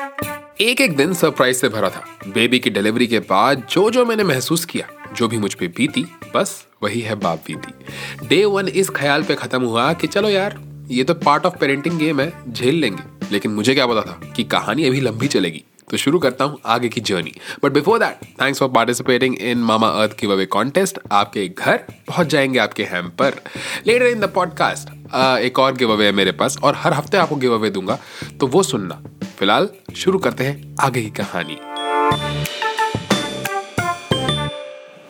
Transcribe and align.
एक 0.00 0.80
एक 0.80 0.96
दिन 0.96 1.12
सरप्राइज़ 1.14 1.56
से 1.56 1.68
भरा 1.68 1.88
था। 1.90 2.04
बेबी 2.28 2.58
की 2.58 2.70
डिलीवरी 2.70 3.06
के 3.06 3.18
बाद 3.18 3.62
जो 3.70 3.90
जो 3.90 4.04
मैंने 4.04 4.24
महसूस 4.24 4.64
किया, 4.64 4.86
जो 5.14 5.28
भी 5.28 5.38
मुझ 5.38 5.54
पे 5.54 5.68
बीती, 5.68 6.04
बस 6.34 6.66
वही 6.82 7.00
है 7.00 7.14
बाप 7.14 7.42
बीती। 7.46 8.26
डे 8.26 8.44
वन 8.44 8.68
इस 8.68 8.90
ख्याल 8.90 9.22
पे 9.22 9.34
खत्म 9.34 9.62
हुआ 9.62 9.92
कि 9.92 10.06
चलो 10.06 10.28
यार, 10.28 10.58
ये 10.88 11.04
तो 11.04 11.14
पार्ट 11.14 11.46
ऑफ़ 11.46 11.56
पेरेंटिंग 11.56 11.98
गेम 11.98 12.20
है, 12.20 12.52
झेल 12.52 12.74
लेंगे। 12.74 13.02
लेकिन 13.32 13.50
मुझे 13.50 13.74
क्या 13.74 13.86
पता 13.86 14.00
था 14.00 14.32
कि 14.36 14.44
कहानी 14.44 14.84
अभी 14.84 15.00
लंबी 15.00 15.28
चलेगी। 15.28 15.62
तो 15.90 15.96
शुरू 15.96 16.18
करता 16.18 16.44
हूँ 16.44 16.58
आगे 16.66 16.88
की 16.88 17.00
journey 17.00 17.32
but 17.64 17.72
before 17.72 17.98
that 17.98 18.24
thanks 18.42 18.60
for 18.60 18.68
participating 18.68 19.38
in 19.38 19.58
Mamaearth 19.88 20.12
की 20.12 20.26
अवे 20.26 20.46
कॉन्टेस्ट 20.46 20.98
आपके 21.12 21.48
घर 21.48 21.76
पहुँच 22.08 22.26
जाएँगे 22.26 22.58
आपके 22.58 22.84
हैम 22.84 23.08
पर 23.08 23.40
लेटर 23.86 24.06
इन 24.06 24.20
द 24.20 24.24
पॉडकास्ट 24.24 25.14
एक 25.40 25.58
और 25.58 25.76
गिव 25.76 25.92
अवे 25.92 26.06
है 26.06 26.12
मेरे 26.12 26.32
पास 26.32 26.58
और 26.62 26.74
हर 26.76 26.92
हफ़्ते 26.92 27.16
आपको 27.16 27.36
गिव 27.36 27.54
अवे 27.54 27.70
दूँगा। 27.70 27.98
तो 28.40 28.46
वो 28.46 28.62
सुनना। 28.62 29.02
फ़िलहाल 29.40 29.68
शुरू 29.96 30.18
करते 30.18 30.44
हैं 30.44 30.76
आगे 30.80 31.02
की 31.02 31.10
कहानी। 31.10 31.56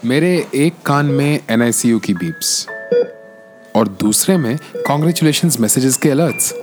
मेरे 0.08 0.46
एक 0.54 0.74
कान 0.86 1.06
में 1.06 1.40
एन 1.50 1.72
की 1.98 2.14
बीप्स 2.14 2.66
और 3.76 3.88
दूसरे 3.88 4.36
में 4.36 4.56
कॉन्ग्रेचुलेशन 4.76 5.50
मैसेजेस 5.60 5.96
के 5.96 6.10
अलर्ट्स 6.10 6.54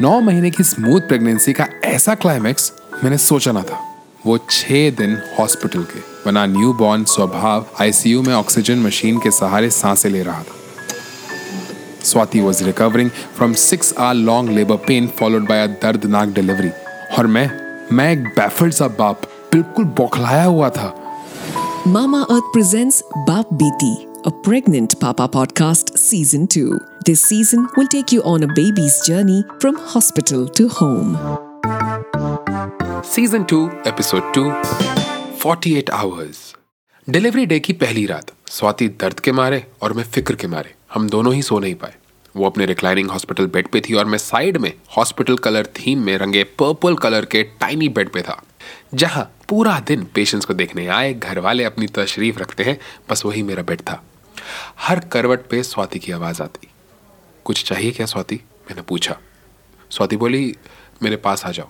नौ 0.00 0.20
महीने 0.20 0.50
की 0.50 0.62
स्मूथ 0.62 1.00
प्रेगनेंसी 1.00 1.52
का 1.52 1.66
ऐसा 1.84 2.14
क्लाइमेक्स 2.14 2.72
मैंने 3.04 3.18
सोचा 3.18 3.52
ना 3.52 3.62
था। 3.62 4.04
वो 4.26 4.38
छह 4.50 4.90
दिन 4.90 5.22
हॉस्पिटल 5.38 5.82
के 5.82 6.00
बना 6.26 6.46
न्यू 6.46 6.72
बॉर्न 6.72 7.04
स्वभाव 7.04 7.66
आईसीयू 7.80 8.22
में 8.22 8.34
ऑक्सीजन 8.34 8.78
मशीन 8.78 9.18
के 9.18 9.30
सहारे 9.30 9.70
साँसें 9.70 10.10
ले 10.10 10.22
रहा 10.22 10.42
था। 10.42 10.59
Swati 12.10 12.40
was 12.40 12.64
recovering 12.64 13.10
from 13.10 13.52
six 13.62 13.94
hour 13.98 14.14
long 14.14 14.50
labour 14.50 14.76
pain 14.88 15.08
followed 15.18 15.48
by 15.48 15.62
a 15.62 15.66
दर्दनाक 15.82 16.28
डिलीवरी 16.28 16.70
और 17.18 17.26
मैं 17.26 17.48
मैं 17.92 18.12
एक 18.12 18.24
बैफल्ड 18.36 18.74
सा 18.74 18.88
बाप 18.98 19.22
बिल्कुल 19.52 19.84
बौखलाया 19.98 20.44
हुआ 20.44 20.70
था। 20.70 20.94
मामा 21.86 22.20
अर्थ 22.20 22.52
प्रेजेंट्स 22.52 23.02
बाप 23.16 23.52
बेटी 23.54 23.96
a 24.20 24.30
pregnant 24.46 24.94
papa 25.02 25.26
podcast 25.34 25.90
season 26.00 26.42
2 26.54 26.64
this 27.06 27.20
season 27.28 27.62
will 27.76 27.88
take 27.94 28.10
you 28.14 28.18
on 28.32 28.42
a 28.46 28.48
baby's 28.58 28.96
journey 29.06 29.36
from 29.62 29.78
hospital 29.92 30.42
to 30.58 30.66
home. 30.80 31.14
Season 33.04 33.44
two 33.44 33.60
episode 33.86 34.32
two 34.34 34.42
48 35.44 35.90
hours 35.90 36.54
delivery 37.08 37.46
day 37.46 37.60
की 37.60 37.72
पहली 37.72 38.06
रात 38.06 38.32
स्वाति 38.50 38.88
दर्द 39.00 39.20
के 39.20 39.32
मारे 39.32 39.64
और 39.82 39.92
मैं 39.92 40.04
फ़िक्र 40.04 40.34
के 40.34 40.46
मारे। 40.46 40.74
हम 40.94 41.08
दोनों 41.08 41.34
ही 41.34 41.42
सो 41.42 41.58
नहीं 41.58 41.74
पाए। 41.74 41.94
वो 42.36 42.46
अपने 42.46 42.66
रिक्लाइनिंग 42.66 43.10
हॉस्पिटल 43.10 43.46
बेड 43.46 43.68
पे 43.68 43.80
थी 43.80 43.94
और 43.94 44.04
मैं 44.04 44.18
साइड 44.18 44.56
में 44.56 44.72
हॉस्पिटल 44.96 45.36
कलर 45.36 45.66
थीम 45.66 46.04
में 46.04 46.16
रंगे 46.18 46.44
पर्पल 46.44 46.94
कलर 46.94 47.24
के 47.24 47.42
टाइनी 47.42 47.88
बेड 47.88 48.10
पे 48.10 48.22
था, 48.22 48.42
जहाँ 48.94 49.32
पूरा 49.48 49.80
दिन 49.80 50.04
पेशेंट्स 50.04 50.46
को 50.46 50.54
देखने 50.54 50.86
आए 50.86 51.14
घर 51.14 51.38
वाले 51.38 51.64
अपनी 51.64 51.86
तशरीफ़ 51.86 52.38
रखते 52.38 52.64
हैं, 52.64 52.78
बस 53.10 53.24
वही 53.24 53.42
मेरा 53.42 53.62
बेड 53.62 53.80
था। 53.80 54.04
हर 54.80 54.98
करवट 54.98 55.40
पे 55.50 55.62
स्वाति 55.62 55.98
की 55.98 56.12
आवाज़ 56.12 56.42
आती। 56.42 56.68
कुछ 57.44 57.64
चाहिए 57.64 57.90
क्या 57.90 58.06
स्वाति? 58.06 58.36
मैंने 58.36 58.82
पूछा। 58.82 59.16
स्वाति 59.90 60.16
बोली, 60.16 60.56
मेरे 61.02 61.16
पास 61.16 61.44
आ 61.46 61.50
जाओ। 61.50 61.68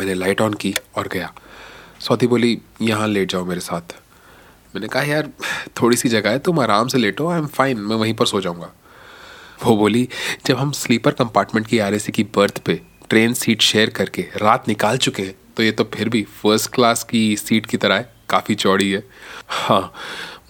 मैंने 0.00 0.14
लाइट 0.14 0.40
ऑन 0.40 0.54
की 0.54 0.76
और 0.96 1.08
गया। 1.08 1.32
स्वाति 2.00 2.26
बोली, 2.26 2.58
यहाँ 2.82 3.08
लेट 3.08 3.30
जाओ 3.30 3.44
मेरे 3.44 3.60
साथ। 3.60 3.96
मैंने 4.74 4.88
कहा, 4.88 5.02
यार, 5.02 5.30
थोड़ी 5.82 5.96
सी 5.96 6.08
जगह 6.08 6.30
है, 6.30 6.38
तुम 6.38 6.60
आराम 6.60 6.88
से 6.88 6.98
लेटो 6.98 7.28
आई 7.28 7.38
एम 7.38 7.46
फाइन 7.46 7.78
मैं 7.78 7.96
वहीं 7.96 8.14
पर 8.14 8.26
सो 8.26 8.40
जाऊँगा। 8.40 8.72
वो 9.64 9.76
बोली, 9.76 10.08
जब 10.46 10.56
हम 10.56 10.72
स्लीपर 10.72 11.12
कंपार्टमेंट 11.12 11.66
की 11.66 11.78
आर 11.78 11.98
की 12.08 12.22
बर्थ 12.36 12.58
पे 12.58 12.80
ट्रेन 13.10 13.34
सीट 13.34 13.62
शेयर 13.62 13.90
करके 13.90 14.22
रात 14.36 14.68
निकाल 14.68 14.96
चुके 14.98 15.22
हैं 15.22 15.34
तो 15.56 15.62
ये 15.62 15.72
तो 15.72 15.84
फिर 15.94 16.08
भी 16.08 16.22
फ़र्स्ट 16.42 16.70
क्लास 16.72 17.02
की 17.04 17.36
सीट 17.36 17.66
की 17.66 17.76
तरह 17.76 18.04
काफ़ी 18.28 18.54
चौड़ी 18.54 18.90
है। 18.90 19.02
हाँ 19.48 19.92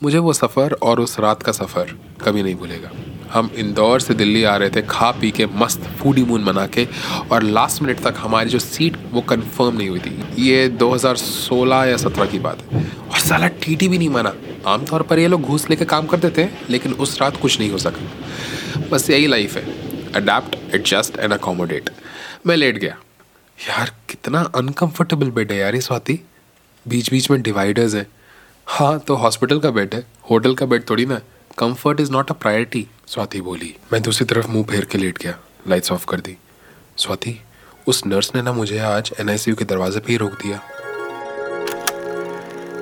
मुझे 0.02 0.18
वो 0.18 0.32
सफ़र 0.32 0.72
और 0.82 1.00
उस 1.00 1.18
रात 1.20 1.42
का 1.42 1.52
सफ़र 1.52 1.96
कभी 2.22 2.42
नहीं 2.42 2.54
भूलेगा। 2.54 2.90
हम 3.32 3.50
इंदौर 3.54 4.00
से 4.00 4.14
दिल्ली 4.14 4.44
आ 4.44 4.56
रहे 4.56 4.70
थे, 4.70 4.82
खा 4.82 5.10
पी 5.10 5.30
के 5.30 5.46
मस्त 5.46 5.80
फूडी 5.80 6.24
मून 6.24 6.44
मना 6.44 6.66
के, 6.66 6.88
और 7.32 7.42
लास्ट 7.42 7.82
मिनट 7.82 8.00
तक 8.00 8.14
हमारी 8.18 8.50
जो 8.50 8.58
सीट 8.58 8.96
वो 9.10 9.20
कंफर्म 9.20 9.76
नहीं 9.76 9.88
हुई 9.88 9.98
थी। 9.98 10.24
ये 10.38 10.68
2016 10.68 11.84
या 11.84 11.96
17 11.96 12.26
की 12.26 12.38
बात 12.38 12.58
है। 12.72 12.90
और 13.12 13.18
साला 13.18 13.46
टीटी 13.46 13.88
भी 13.88 13.98
नहीं 13.98 14.08
माना। 14.08 14.34
आमतौर 14.66 15.02
पर 15.02 15.18
ये 15.18 15.28
लोग 15.28 15.42
घूस 15.42 15.70
लेके 15.70 15.84
काम 15.84 16.06
करते 16.06 16.44
थे 16.44 16.48
लेकिन 16.70 16.92
उस 16.92 17.20
रात 17.20 17.36
कुछ 17.36 17.60
नहीं 17.60 17.70
हो 17.70 17.78
सका। 17.78 18.00
बस 18.92 19.10
यही 19.10 19.26
लाइफ 19.26 19.56
है। 19.56 19.62
अडेप्ट 20.12 20.74
एडजस्ट 20.74 21.18
एंड 21.18 21.32
अकोमोडेट 21.32 21.90
मैं 22.46 22.56
लेट 22.56 22.78
गया। 22.78 22.96
यार, 23.68 23.92
कितना 24.08 24.52
अनकंफर्टेबल 24.56 25.30
बेड 25.30 25.52
है 25.52 25.58
यार 25.58 25.74
ये 25.74 25.80
स्वाति। 25.80 26.20
बीच 26.88 27.10
बीच 27.10 27.30
में 27.30 27.42
डिवाइडर्स 27.42 27.94
हैं। 27.94 28.06
हाँ 28.66 28.98
तो 28.98 29.14
हॉस्पिटल 29.14 29.58
का 29.58 29.70
बेड 29.70 29.94
है। 29.94 30.06
होटल 30.30 30.54
का 30.54 30.66
बेड 30.66 30.90
थोड़ी 30.90 31.06
ना 31.06 31.20
comfort 31.58 32.00
is 32.00 32.10
not 32.12 32.30
a 32.30 32.34
priority 32.34 32.86
Swati 33.06 33.40
बोली 33.40 33.74
मैं 33.92 34.00
दूसरी 34.02 34.24
तरफ़ 34.26 34.48
मुँह 34.48 34.64
फेर 34.64 34.84
के 34.84 34.98
लेट 34.98 35.16
गया 35.18 35.34
लाइट्स 35.68 35.92
ऑफ़ 35.92 36.04
कर 36.08 36.20
दी। 36.20 36.36
स्वाति 36.96 37.34
उस 37.86 38.02
नर्स 38.06 38.30
ने 38.34 38.42
ना 38.42 38.52
मुझे 38.52 38.78
आज 38.78 39.10
एनआईसीयू 39.20 39.56
के 39.56 39.64
दरवाजे 39.64 40.00
पे 40.00 40.12
ही 40.12 40.16
रोक 40.18 40.32
दिया। 40.42 40.60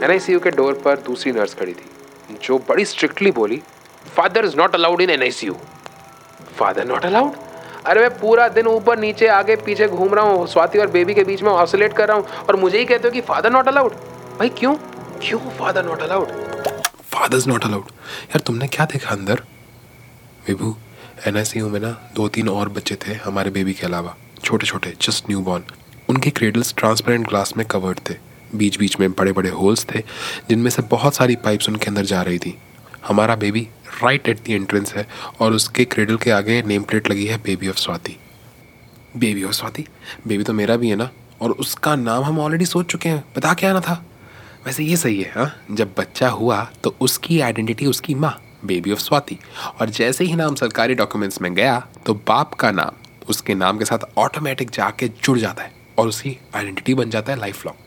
एनआईसीयू 0.04 0.40
के 0.40 0.50
डोर 0.50 0.74
पर 0.84 0.96
दूसरी 1.06 1.32
नर्स 1.32 1.54
खड़ी 1.54 1.72
थी 1.72 2.36
जो 2.42 2.58
बड़ी 2.68 2.84
स्ट्रिक्टली 2.84 3.30
बोली 3.30 3.60
father 4.16 4.44
is 4.44 4.56
not 4.56 4.74
allowed 4.74 5.00
in 5.00 5.10
NICU 5.10 5.56
father 6.58 6.86
not 6.88 7.04
allowed 7.04 7.36
अरे 7.86 8.00
मैं 8.00 8.10
पूरा 8.18 8.48
दिन 8.48 8.66
ऊपर 8.66 8.98
नीचे 8.98 9.26
आगे 9.28 9.56
पीछे 9.56 9.88
घूम 9.88 10.14
रहा 10.14 10.24
हूँ 10.24 10.46
स्वाति 10.48 10.78
और 10.78 10.90
बेबी 10.90 11.14
के 11.14 11.24
बीच 11.24 11.42
में 11.42 11.50
ऑसोलेट 11.52 11.92
कर 11.96 12.08
रहा 12.08 12.16
हूँ 12.16 12.44
और 12.48 12.56
मुझे 12.56 12.78
ही 12.78 12.84
कहते 12.84 13.08
हो 13.08 13.12
कि 13.12 13.20
फादर 13.30 13.52
नॉट 13.52 13.68
अलाउड 13.68 13.92
भाई 14.38 14.48
क्यों? 14.58 14.74
क्यों 15.22 15.38
father 15.58 15.84
not 15.84 16.02
allowed 16.02 16.44
father 17.16 17.42
not 17.46 17.64
allowed 17.64 17.84
यार, 17.84 18.40
तुमने 18.40 18.66
क्या 18.68 18.84
देखा 18.84 19.10
अंदर? 19.10 19.40
विभू 20.48 20.76
एनआईसीयू 21.26 21.68
में 21.68 21.80
ना 21.80 21.90
दो 22.14 22.28
तीन 22.28 22.48
और 22.48 22.68
बच्चे 22.68 22.96
थे 23.06 23.14
हमारे 23.14 23.50
बेबी 23.50 23.72
के 23.72 23.86
अलावा। 23.86 24.14
छोटे 24.44 24.66
छोटे 24.66 24.92
जस्ट 25.02 25.30
न्यू 25.30 25.40
बॉर्न 25.40 25.62
उनके 26.08 26.30
क्रेडल्स 26.30 26.74
ट्रांसपेरेंट 26.74 27.28
ग्लास 27.28 27.56
में 27.56 27.66
कवर्ड 27.66 27.98
थे। 28.10 28.14
बीच 28.54 28.78
बीच 28.78 28.98
में 29.00 29.10
बड़े 29.12 29.32
बड़े 29.32 29.50
होल्स 29.50 29.84
थे, 29.84 30.02
जिनमें 30.48 30.70
से 30.70 30.82
बहुत 30.82 31.14
सारी 31.14 31.36
पाइप्स 31.36 31.68
उनके 31.68 31.86
अंदर 31.86 32.04
जा 32.04 32.22
रही 32.22 32.38
थी। 32.38 32.56
हमारा 33.06 33.36
baby 33.36 33.68
right 34.02 34.28
at 34.28 34.44
the 34.46 34.50
entrance 34.50 34.94
है 34.94 35.06
और 35.40 35.52
उसके 35.52 35.84
क्रेडल 35.84 36.16
के 36.16 36.30
आगे 36.30 36.62
नेम 36.62 36.82
प्लेट 36.82 37.10
लगी 37.10 37.26
है 37.26 37.38
baby 37.38 37.68
of 37.68 37.76
Swati 37.76 38.16
baby 39.16 39.44
of 39.44 39.52
Swati 39.52 39.86
baby 40.26 40.44
तो 40.44 40.52
मेरा 40.52 40.76
भी 40.76 40.88
है 40.88 40.96
ना? 40.96 41.10
और 41.40 41.50
उसका 41.50 41.96
नाम 41.96 42.24
हम 42.24 42.38
ऑलरेडी 42.40 42.64
सोच 42.64 42.86
चुके 42.86 43.08
हैं। 43.08 43.24
बता 43.36 43.54
क्या 43.54 43.70
आना 43.70 43.80
था? 43.80 44.05
वैसे 44.66 44.84
ये 44.84 44.96
सही 44.96 45.20
है 45.22 45.32
हाँ? 45.32 45.52
जब 45.70 45.94
बच्चा 45.98 46.28
हुआ 46.28 46.62
तो 46.84 46.94
उसकी 47.00 47.40
आइडेंटिटी 47.40 47.86
उसकी 47.86 48.14
माँ 48.14 48.34
बेबी 48.64 48.92
ऑफ़ 48.92 49.00
स्वाति। 49.00 49.38
और 49.80 49.90
जैसे 49.90 50.24
ही 50.24 50.34
नाम 50.34 50.54
सरकारी 50.54 50.94
डॉक्यूमेंट्स 50.94 51.40
में 51.42 51.54
गया 51.54 51.78
तो 52.06 52.14
बाप 52.28 52.54
का 52.54 52.70
नाम, 52.70 52.96
उसके 53.28 53.54
नाम 53.54 53.78
के 53.78 53.84
साथ 53.84 53.98
ऑटोमेटिक 54.18 54.70
जाके 54.70 55.08
जुड़ 55.24 55.38
जाता 55.38 55.62
है 55.62 55.72
और 55.98 56.08
उसकी 56.08 56.36
आइडेंटिटी 56.54 56.94
बन 56.94 57.10
जाता 57.10 57.32
है 57.32 57.38
लाइफ 57.38 57.64
लॉन्ग 57.66 57.84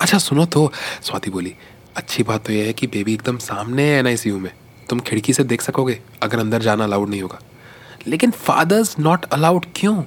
अच्छा 0.00 0.18
सुनो 0.18 0.44
तो 0.46 0.70
स्वाति 1.02 1.30
बोली, 1.30 1.54
अच्छी 1.96 2.22
बात 2.22 2.46
तो 2.46 2.52
यह 2.52 2.66
है 2.66 2.72
कि 2.72 2.86
बेबी 2.86 3.14
एकदम 3.14 3.38
सामने 3.38 3.82
है 3.82 3.98
एनआईसीयू 3.98 4.38
में। 4.38 4.52
तुम 4.88 5.00
खिड़की 5.00 5.32
से 5.32 5.44
देख 5.44 5.62
सकोगे, 5.62 6.00
अगर 6.22 6.38
अंदर 6.38 6.62
जाना 6.62 6.84
अलाउड 6.84 7.08
नहीं 7.08 7.22
होगा। 7.22 7.38
लेकिन 8.06 8.30
फादर्स 8.30 8.98
नॉट 8.98 9.24
अलाउड 9.24 9.66
क्यों? 9.76 10.02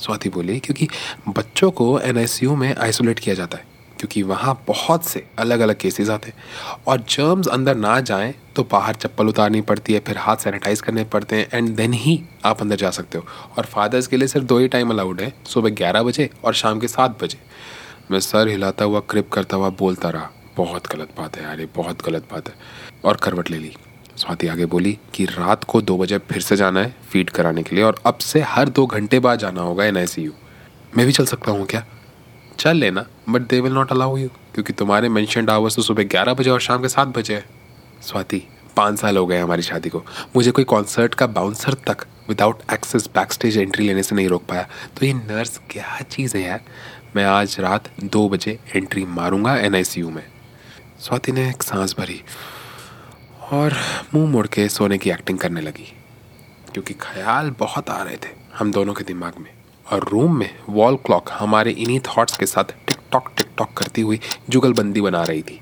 स्वाति 0.00 0.28
बोली, 0.28 0.58
क्योंकि 0.60 0.88
बच्चों 1.28 1.70
को 1.70 1.98
एनआईसीयू 2.00 2.56
में 2.56 2.74
आइसोलेट 2.76 3.18
किया 3.18 3.34
जाता 3.34 3.58
है। 3.58 3.75
क्योंकि 3.98 4.22
वहाँ 4.22 4.54
बहुत 4.66 5.04
से 5.04 5.24
अलग 5.38 5.60
अलग 5.60 5.76
केसेस 5.76 6.10
आते 6.10 6.30
हैं। 6.30 6.82
और 6.86 7.00
जर्म्स 7.08 7.48
अंदर 7.48 7.76
ना 7.76 7.98
जाएँ 8.00 8.34
तो 8.56 8.62
बाहर 8.62 8.94
चप्पल 8.94 9.28
उतारनी 9.28 9.60
पड़ती 9.60 9.92
है, 9.92 10.00
फिर 10.00 10.18
हाथ 10.18 10.36
सैनिटाइज 10.36 10.80
करने 10.80 11.04
पड़ते 11.04 11.36
हैं 11.36 11.48
एंड 11.52 11.74
देन 11.76 11.92
ही 11.92 12.20
आप 12.44 12.60
अंदर 12.60 12.76
जा 12.76 12.90
सकते 12.90 13.18
हो। 13.18 13.24
और 13.58 13.64
फादर्स 13.64 14.06
के 14.06 14.16
लिए 14.16 14.28
सिर्फ़ 14.28 14.46
दो 14.46 14.58
ही 14.58 14.68
टाइम 14.68 14.90
अलाउड 14.90 15.20
है, 15.20 15.32
सुबह 15.46 15.70
ग्यारह 15.70 16.02
बजे 16.02 16.30
और 16.44 16.54
शाम 16.54 16.80
के 16.80 16.88
सात 16.88 17.22
बजे। 17.22 17.38
मैं 18.10 18.20
सर 18.20 18.48
हिलाता 18.48 18.84
हुआ 18.84 19.00
क्रिप 19.00 19.30
करता 19.32 19.56
हुआ 19.56 19.70
बोलता 19.70 20.10
रहा, 20.10 20.30
बहुत 20.56 20.86
गलत 20.86 21.08
बात 21.18 21.36
है 21.36 21.42
यार, 21.42 21.60
ये 21.60 21.68
बहुत 21.76 22.04
गलत 22.06 22.28
बात 22.32 22.48
है। 22.48 22.54
और 23.04 23.16
करवट 23.16 23.50
ले 23.50 23.58
ली। 23.58 23.74
स्वाति 24.16 24.46
आगे 24.48 24.66
बोली 24.66 24.98
कि 25.14 25.24
रात 25.24 25.64
को 25.64 25.80
दो 25.82 25.96
बजे 25.98 26.18
फिर 26.20 26.42
से 26.42 26.56
जाना 26.56 26.80
है 26.80 26.94
फ़ीड 27.10 27.30
कराने 27.30 27.62
के 27.62 27.76
लिए, 27.76 27.84
और 27.84 28.00
अब 28.06 28.18
से 28.18 28.40
हर 28.40 28.68
दो 28.68 28.86
घंटे 28.86 29.18
बाद 29.18 29.38
जाना 29.38 29.60
होगा 29.60 29.84
एनआईसीयू 29.84 30.32
मैं 30.96 31.06
भी 31.06 31.12
चल 31.12 31.26
सकता 31.26 31.52
हूँ 31.52 31.66
क्या? 31.66 31.84
चल 32.58 32.76
लेना। 32.76 33.04
But 33.28 33.42
they 33.42 33.60
will 33.60 33.72
not 33.72 33.92
allow 33.92 34.16
you 34.16 34.28
क्योंकि 34.54 34.72
तुम्हारे 34.72 35.08
मैंशनड 35.08 35.50
आवर्स 35.50 35.76
तो 35.76 35.82
सुबह 35.82 36.04
ग्यारह 36.04 36.34
बजे 36.34 36.50
और 36.50 36.60
शाम 36.60 36.82
के 36.82 36.88
सात 36.88 37.08
बजे 37.08 37.34
है। 37.34 37.44
स्वाति, 38.02 38.42
पाँच 38.76 38.98
साल 38.98 39.16
हो 39.16 39.26
गए 39.26 39.38
हमारी 39.38 39.62
शादी 39.62 39.88
को। 39.88 40.02
मुझे 40.36 40.50
कोई 40.50 40.64
कॉन्सर्ट 40.64 41.14
का 41.14 41.26
बाउंसर 41.28 41.74
तक 41.86 42.06
without 42.28 42.62
access 42.72 43.06
back 43.14 43.32
stage 43.32 43.58
entry 43.58 43.86
लेने 43.86 44.02
से 44.02 44.16
नहीं 44.16 44.28
रोक 44.28 44.44
पाया। 44.44 44.66
तो 44.96 45.06
ये 45.06 45.12
नर्स 45.14 45.60
क्या 45.70 46.00
चीज़ 46.02 46.36
है 46.36 46.42
यार? 46.42 46.60
मैं 47.16 47.24
आज 47.24 47.56
रात 47.60 47.90
दो 48.02 48.28
बजे 48.28 48.58
एंट्री 48.74 49.04
मारूँगा 49.04 49.56
एन 49.56 49.72
में। 49.72 50.26
स्वाति 51.00 51.32
ने 51.32 51.48
एक 51.50 51.62
सांस 51.62 51.94
भरी 51.98 52.20
और 53.52 53.74
मुँह 54.14 54.30
मोड़ 54.30 54.46
के 54.46 54.68
सोने 54.68 54.98
की 54.98 55.10
एक्टिंग 55.10 55.38
करने 55.38 55.60
लगी, 55.60 55.92
क्योंकि 56.72 56.94
ख्याल 56.94 57.50
बहुत 57.58 57.90
आ 57.90 58.02
रहे 58.02 58.16
थे 58.16 58.34
हम 58.54 58.72
दोनों 58.72 58.94
के 58.94 59.04
दिमाग 59.04 59.38
में। 59.38 59.50
और 59.86 60.08
रूम 60.08 60.38
में 60.38 60.50
वॉल 60.68 60.96
क्लॉक 60.96 61.30
हमारे 61.32 61.70
इन्हीं 61.72 62.00
थॉट्स 62.08 62.36
के 62.36 62.46
साथ 62.46 62.74
टिक 63.16 63.24
टॉक 63.24 63.32
टिक 63.36 63.46
टॉक 63.58 63.72
करती 63.72 64.00
हुई 64.00 64.20
जुगलबंदी 64.50 65.00
बना 65.00 65.22
रही 65.22 65.42
थी। 65.42 65.60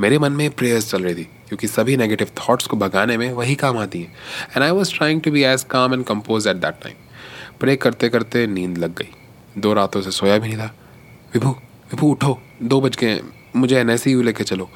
मेरे 0.00 0.18
मन 0.18 0.32
में 0.32 0.50
प्रेयर्स 0.50 0.90
चल 0.90 1.02
रही 1.02 1.14
थी, 1.14 1.24
क्योंकि 1.24 1.66
सभी 1.66 1.96
नेगेटिव 1.96 2.28
थॉट्स 2.38 2.66
को 2.66 2.76
भगाने 2.76 3.16
में 3.16 3.32
वही 3.32 3.54
काम 3.54 3.78
आती 3.78 4.02
है। 4.02 4.06
And 4.56 4.62
I 4.62 4.70
was 4.70 4.94
trying 4.94 5.20
to 5.20 5.30
be 5.30 5.42
as 5.42 5.62
calm 5.62 5.94
and 5.94 6.04
composed 6.04 6.46
at 6.46 6.56
that 6.56 6.74
time 6.74 6.94
pray 7.60 7.76
करते 7.76 8.08
करते 8.08 8.46
नींद 8.46 8.78
लग 8.78 8.94
गई। 8.94 9.08
दो 9.58 9.74
रातों 9.74 10.02
से 10.02 10.10
सोया 10.10 10.38
भी 10.38 10.48
नहीं 10.48 10.58
था। 10.58 10.74
विभू 11.34 11.50
विभू 11.92 12.10
उठो। 12.10 12.38
दो 12.62 12.80
बज 12.80 12.96
गए 12.96 13.20
मुझे 13.56 13.78
एन 13.80 13.90
एस 13.90 14.06
यू 14.06 14.22
लेके 14.22 14.44
चलो। 14.44 14.70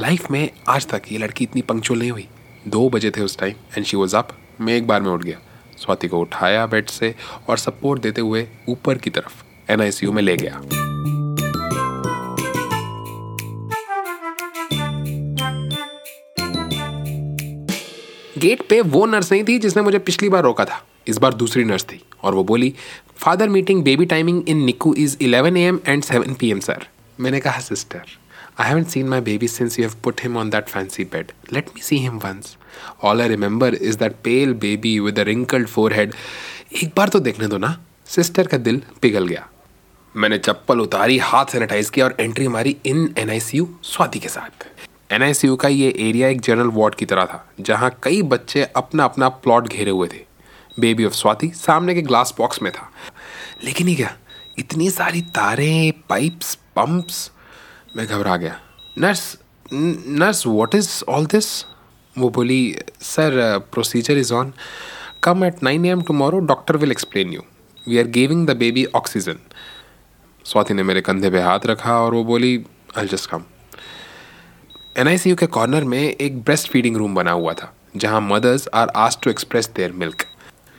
लाइफ 0.00 0.30
में 0.30 0.50
आज 0.68 0.86
तक 0.86 1.02
ये 1.12 1.18
लड़की 1.18 1.44
इतनी 1.44 1.62
पंक्चुअल 1.62 2.00
नहीं 2.00 2.10
हुई। 2.10 2.28
दो 2.68 2.88
बजे 2.88 3.10
थे 3.10 3.20
उस 3.20 3.38
time 3.38 3.54
and 3.76 3.86
she 3.86 3.96
was 3.96 4.16
up 4.16 4.28
मैं 4.60 4.76
एक 4.76 4.86
बार 4.86 5.02
में 5.02 5.10
उठ 5.10 5.22
गया। 5.22 5.38
स्वाति 5.78 6.08
को 6.08 6.20
उठाया 6.20 6.66
बेड 6.66 6.86
से 6.86 7.14
और 7.48 7.58
सपोर्ट 7.58 8.02
देते 8.02 8.20
हुए 8.20 8.48
ऊपर 8.68 8.98
की 8.98 9.10
तरफ़ 9.10 9.44
एनआईसीयू 9.72 10.12
में 10.12 10.22
ले 10.22 10.36
गया। 10.36 10.73
गेट 18.44 18.66
पे 18.68 18.80
वो 18.80 19.04
नर्स 19.06 19.32
नहीं 19.32 19.44
थी 19.44 19.58
जिसने 19.58 19.82
मुझे 19.82 19.98
पिछली 20.00 20.28
बार 20.28 20.42
रोका 20.42 20.64
था। 20.64 20.82
इस 21.08 21.18
बार 21.18 21.34
दूसरी 21.34 21.64
नर्स 21.64 21.84
थी 21.84 22.00
और 22.22 22.34
वो 22.34 22.44
बोली 22.44 22.72
father 23.16 23.48
meeting 23.48 23.82
baby 23.84 24.06
timing 24.06 24.48
in 24.48 24.64
NICU 24.64 24.94
is 24.98 25.16
11 25.18 25.56
AM 25.58 25.78
and 25.86 26.02
7 26.04 26.34
PM 26.50 26.60
sir 26.60 26.86
मैंने 27.20 27.40
कहा 27.40 27.60
sister 27.60 28.02
I 28.60 28.68
haven't 28.68 28.84
seen 28.84 29.08
my 29.08 29.20
baby 29.20 29.48
since 29.48 29.78
you 29.78 29.86
have 29.86 29.94
put 30.04 30.20
him 30.22 30.36
on 30.36 30.50
that 30.50 30.68
fancy 30.68 31.04
bed 31.12 31.32
let 31.52 31.68
me 31.74 31.82
see 31.82 31.96
him 31.98 32.18
once 32.18 32.56
all 33.02 33.22
I 33.22 33.28
remember 33.28 33.74
is 33.74 33.98
that 33.98 34.14
pale 34.24 34.54
baby 34.62 34.98
with 35.00 35.18
a 35.18 35.22
wrinkled 35.22 35.68
forehead 35.92 36.14
एक 36.82 36.92
बार 36.96 37.08
तो 37.08 37.20
देखने 37.20 37.46
दो 37.46 37.58
ना 37.58 37.76
sister 38.06 38.46
का 38.46 38.56
दिल 38.58 38.80
पिघल 39.02 39.26
गया। 39.26 39.48
मैंने 40.14 40.38
चप्पल 40.38 40.80
उतारी, 40.80 41.18
हाथ 41.18 41.46
सैनिटाइज 41.46 41.90
किया 41.90 42.06
और 42.06 42.16
एंट्री 42.20 42.48
मारी 42.48 42.76
इन 42.86 43.14
एन 43.18 43.38
स्वाति 43.40 44.18
के 44.18 44.28
साथ। 44.28 44.66
एन 45.14 45.56
का 45.56 45.68
ये 45.68 45.88
एरिया 45.98 46.28
एक 46.28 46.40
जनरल 46.40 46.70
वार्ड 46.74 46.94
की 46.94 47.06
तरह 47.06 47.24
था, 47.24 47.46
जहाँ 47.60 47.90
कई 48.02 48.22
बच्चे 48.22 48.62
अपना 48.76 49.04
अपना 49.04 49.28
प्लॉट 49.28 49.68
घेरे 49.68 49.90
हुए 49.90 50.08
थे। 50.08 50.24
बेबी 50.80 51.04
ऑफ़ 51.04 51.12
स्वाति 51.12 51.50
सामने 51.54 51.94
के 51.94 52.02
ग्लास 52.02 52.34
बॉक्स 52.38 52.62
में 52.62 52.72
था। 52.72 52.90
लेकिन 53.64 53.88
ये 53.88 53.94
क्या? 53.94 54.16
इतनी 54.58 54.90
सारी 54.90 55.20
तारें 55.34 55.92
पाइप्स 56.08 56.54
पंप्स 56.76 57.30
मैं 57.96 58.06
घबरा 58.06 58.36
गया। 58.36 58.56
Nurse 58.98 59.38
nurse 59.72 60.46
what 60.46 60.74
is 60.74 60.90
all 61.08 61.26
this 61.26 61.46
वो 62.18 62.28
बोली 62.30 62.60
sir 63.00 63.58
procedure 63.72 64.18
is 64.18 64.32
on 64.34 64.52
come 65.22 65.44
at 65.44 65.62
nine 65.62 65.86
AM 65.86 66.02
tomorrow 66.02 66.38
doctor 66.46 66.76
will 66.76 66.90
explain 66.90 67.32
you 67.32 67.42
we 67.88 67.98
are 67.98 68.06
giving 68.18 68.46
the 68.46 68.56
baby 68.56 68.84
oxygen 68.94 69.38
Swati 70.44 70.74
ने 70.74 70.82
मेरे 70.82 71.00
कंधे 71.00 71.30
पे 71.30 71.40
हाथ 71.40 71.66
रखा 71.66 71.98
और 72.00 72.14
वो 72.14 72.24
बोली 72.24 72.64
आई 72.98 73.06
जस्ट 73.06 73.30
कम 73.30 73.44
एनआईसीयू 74.96 75.36
के 75.36 75.46
कॉर्नर 75.46 75.84
में 75.84 75.98
एक 76.00 76.36
ब्रेस्ट 76.38 76.68
फीडिंग 76.70 76.96
रूम 76.96 77.14
बना 77.14 77.30
हुआ 77.30 77.52
था, 77.52 77.72
जहाँ 77.96 78.20
mothers 78.20 78.68
are 78.74 78.88
asked 78.96 79.22
to 79.22 79.30
express 79.30 79.68
their 79.76 79.92
milk 79.92 80.22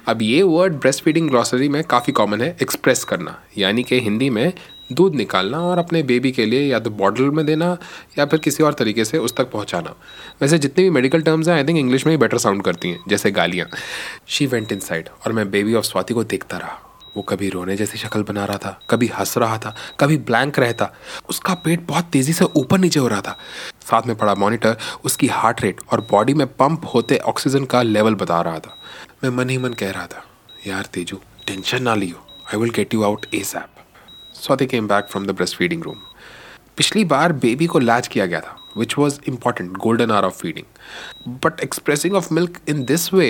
अब 0.08 0.22
ये 0.22 0.42
वर्ड 0.44 0.74
ब्रेस्ट 0.74 1.04
फीडिंग 1.04 1.30
ग्रॉसरी 1.30 1.68
में 1.70 1.84
काफ़ी 1.84 2.14
कॉमन 2.14 2.42
है 2.42 2.48
एक्सप्रेस 2.62 3.04
करना, 3.04 3.36
यानी 3.58 3.84
कि 3.84 4.00
हिंदी 4.00 4.30
में 4.30 4.54
दूध 4.92 5.16
निकालना 5.16 5.60
और 5.60 5.78
अपने 5.78 6.04
बेबी 6.04 6.32
के 6.32 6.46
लिए 6.46 6.62
या 6.62 6.80
तो 6.80 6.90
बॉटल 6.92 7.30
में 7.30 7.46
देना 7.46 7.78
या 8.20 8.26
फिर 8.26 8.40
किसी 8.40 8.64
और 8.64 8.74
तरीके 8.74 9.06
से 9.06 9.18
उस 9.18 9.36
तक 9.38 9.52
पहुंचाना। 9.52 9.96
वैसे 10.42 10.58
जितने 10.58 10.84
भी 10.84 10.90
मेडिकल 10.90 11.22
टर्म्स 11.22 11.48
हैं 11.48 11.56
आई 11.56 11.64
थिंक 11.64 11.80
इंग्लिश 11.80 12.06
में 12.06 12.14
ही 12.14 12.18
बेटर 12.18 12.38
साउंड 12.38 12.64
करती 12.64 12.90
हैं, 12.90 13.00
जैसे 13.08 13.32
गालियाँ। 13.32 13.68
शी 14.28 14.46
वेंट 14.48 14.72
इन 14.72 15.04
और 15.26 15.32
मैं 15.32 15.50
बेबी 15.52 15.74
ऑफ़ 15.74 15.86
स्वाति 15.86 16.14
को 16.14 16.24
देखता 16.26 16.58
रहा। 16.58 16.82
वो 17.16 17.22
कभी 17.22 17.50
रोने 17.50 17.76
जैसी 17.76 17.98
शक्ल 17.98 18.24
बना 18.24 18.46
रहा 18.46 18.58
था, 18.58 18.80
कभी 18.90 19.08
हंस 19.10 19.38
रहा 19.38 19.58
था, 19.58 19.76
कभी 20.00 20.18
ब्लैंक 20.20 20.60
रहता। 20.60 20.92
उसका 21.30 21.54
पेट 21.56 21.86
बहुत 21.88 22.06
तेज़ी 22.06 22.34
से 22.34 22.46
ऊपर 22.46 22.80
नीचे 22.80 23.00
हो 23.00 23.08
रहा 23.08 23.22
था। 23.22 23.38
साथ 23.86 24.08
में 24.08 24.16
पड़ा 24.16 24.36
मॉनिटर 24.36 24.78
उसकी 25.04 25.28
हार्ट 25.28 25.62
रेट 25.62 25.82
और 25.92 26.02
बॉडी 26.12 26.34
में 26.34 26.48
पंप 26.54 26.86
होते 26.94 27.18
ऑक्सीजन 27.26 27.66
का 27.66 27.82
लेवल 27.84 28.16
बता 28.16 28.42
रहा 28.42 28.60
था। 28.60 28.78
मैं 29.24 29.30
मन 29.32 29.50
ही 29.50 29.58
मन 29.58 29.74
कह 29.74 29.92
रहा 29.92 30.08
था, 30.08 30.24
यार 30.68 30.86
तेजू 30.94 31.20
टेंशन 31.48 31.84
ना 31.84 31.96
लियो 31.96 32.26
I 32.48 32.60
will 32.60 32.72
get 32.72 32.94
you 32.94 33.04
out 33.04 33.26
ASAP 33.44 33.72
Swati 34.36 34.66
came 34.66 34.88
back 34.88 35.08
from 35.12 35.26
the 35.26 35.32
breast 35.32 35.58
feeding 35.58 35.84
room 35.84 36.00
पिछली 36.78 37.04
बार 37.06 37.34
बेबी 37.34 37.66
को 37.66 37.80
लैच 37.80 38.08
किया 38.08 38.26
गया 38.26 38.40
था 38.40 38.58
which 38.78 38.98
was 38.98 39.20
important 39.28 39.78
golden 39.78 40.12
hour 40.12 40.24
of 40.24 40.38
feeding 40.38 41.38
but 41.44 41.60
expressing 41.60 42.14
of 42.14 42.34
milk 42.34 42.60
in 42.70 42.84
this 42.86 43.14
way 43.14 43.30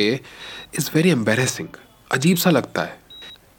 is 0.79 0.89
very 0.95 1.09
embarrassing 1.09 1.67
अजीब 2.11 2.37
सा 2.37 2.49
लगता 2.49 2.81
है। 2.81 2.99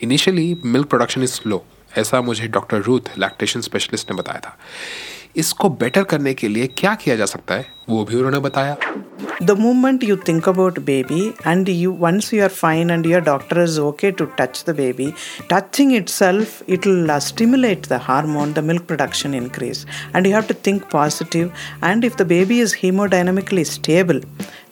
Initially 0.00 0.60
milk 0.64 0.88
production 0.88 1.22
is 1.22 1.32
slow 1.32 1.64
ऐसा 1.98 2.20
मुझे 2.20 2.46
डॉक्टर 2.48 2.81
रूथ 2.82 3.16
लैक्टेशन 3.19 3.60
स्पेशलिस्ट 3.60 4.10
ने 4.10 4.16
बताया 4.16 4.40
था। 4.40 4.56
इसको 5.37 5.69
बेटर 5.81 6.05
करने 6.05 6.35
के 6.35 6.49
लिए 6.49 6.67
क्या 6.79 6.94
किया 6.94 7.17
जा 7.17 7.27
सकता 7.27 7.55
है, 7.55 7.67
वो 7.88 8.05
भी 8.05 8.17
उन्होंने 8.17 8.38
बताया। 8.38 8.77
The 9.43 9.50
moment 9.59 10.05
you 10.05 10.17
think 10.29 10.49
about 10.49 10.79
baby 10.85 11.27
and 11.47 11.69
you 11.69 11.93
once 12.00 12.33
you 12.35 12.43
are 12.43 12.49
fine 12.50 12.91
and 12.91 13.06
your 13.06 13.21
doctor 13.23 13.62
is 13.62 13.79
okay 13.81 14.11
to 14.11 14.25
touch 14.38 14.62
the 14.69 14.75
baby 14.77 15.12
touching 15.50 15.93
itself 16.09 16.62
it 16.69 16.87
will 16.87 17.19
stimulate 17.27 17.87
the 17.88 18.00
hormone 18.03 18.53
the 18.53 18.65
milk 18.65 18.83
production 18.87 19.35
increase 19.35 19.85
and 20.17 20.27
you 20.27 20.33
have 20.33 20.43
to 20.43 20.55
think 20.67 20.83
positive 20.93 21.53
and 21.85 22.05
if 22.05 22.17
the 22.17 22.27
baby 22.27 22.61
is 22.61 22.77
haemodynamically 22.82 23.65
stable 23.65 24.23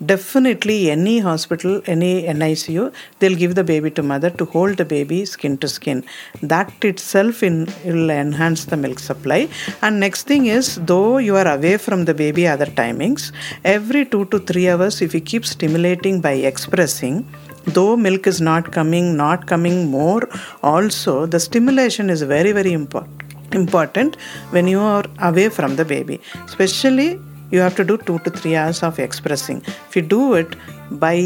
definitely 0.04 0.90
any 0.90 1.18
hospital 1.18 1.82
any 1.86 2.12
nicu 2.40 2.92
they'll 3.18 3.36
give 3.42 3.54
the 3.54 3.64
baby 3.64 3.90
to 3.90 4.02
mother 4.02 4.30
to 4.30 4.44
hold 4.44 4.76
the 4.76 4.84
baby 4.84 5.24
skin 5.24 5.56
to 5.58 5.68
skin. 5.68 6.04
That 6.42 6.72
itself 6.84 7.42
in, 7.42 7.68
will 7.84 8.10
enhance 8.10 8.64
the 8.66 8.76
milk 8.76 8.98
supply. 8.98 9.48
And 9.82 10.00
next 10.00 10.26
thing 10.26 10.46
is 10.46 10.76
though 10.76 11.18
you 11.18 11.36
are 11.36 11.48
away 11.48 11.76
from 11.76 12.04
the 12.04 12.14
baby 12.14 12.46
other 12.46 12.66
timings 12.66 13.32
every 13.64 14.04
2 14.04 14.26
to 14.26 14.38
3 14.38 14.68
hours 14.70 15.00
if 15.02 15.14
you 15.14 15.20
keep 15.20 15.46
stimulating 15.46 16.20
by 16.20 16.32
expressing 16.32 17.26
though 17.66 17.96
milk 17.96 18.26
is 18.26 18.40
not 18.40 18.72
coming 18.72 19.16
not 19.16 19.46
coming 19.46 19.90
more 19.90 20.28
also 20.62 21.24
the 21.24 21.40
stimulation 21.40 22.10
is 22.10 22.22
very 22.22 22.52
very 22.52 22.72
important 22.72 23.24
important 23.54 24.16
when 24.50 24.66
you 24.66 24.80
are 24.80 25.04
away 25.18 25.48
from 25.48 25.76
the 25.76 25.84
baby. 25.84 26.20
Especially 26.44 27.20
you 27.54 27.60
have 27.62 27.76
to 27.78 27.84
do 27.90 27.96
2 28.10 28.18
to 28.26 28.30
3 28.36 28.54
hours 28.60 28.82
of 28.88 29.00
expressing. 29.06 29.58
If 29.88 29.96
you 29.96 30.02
do 30.12 30.20
it 30.40 30.56
by 31.04 31.16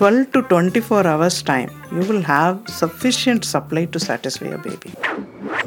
12 0.00 0.32
to 0.34 0.42
24 0.50 1.06
hours 1.12 1.38
time, 1.50 1.70
you 1.92 2.04
will 2.10 2.24
have 2.30 2.58
sufficient 2.80 3.48
supply 3.50 3.84
to 3.94 4.02
satisfy 4.06 4.50
your 4.50 4.62
baby. 4.66 4.92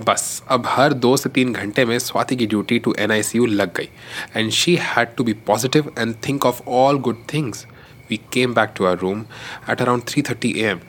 बस, 0.06 0.44
अब 0.50 0.64
हर 0.68 0.94
दो 0.94 1.16
से 1.18 1.30
तीन 1.30 1.54
घंटे 1.54 1.86
में 1.86 1.98
स्वाति 2.00 2.36
की 2.36 2.46
duty 2.54 2.80
to 2.80 2.94
एन 3.00 3.12
लग 3.62 3.74
गई। 3.78 3.90
And 4.36 4.52
she 4.52 4.76
had 4.82 5.16
to 5.18 5.24
be 5.24 5.34
positive 5.48 5.92
and 5.98 6.16
think 6.28 6.46
of 6.46 6.62
all 6.84 7.00
good 7.08 7.24
things 7.34 7.66
we 8.10 8.18
came 8.34 8.54
back 8.54 8.74
to 8.78 8.86
our 8.86 8.98
room 9.00 9.26
at 9.70 9.82
around 9.82 10.04
three 10.10 10.22
thirty 10.30 10.54
AM 10.70 10.80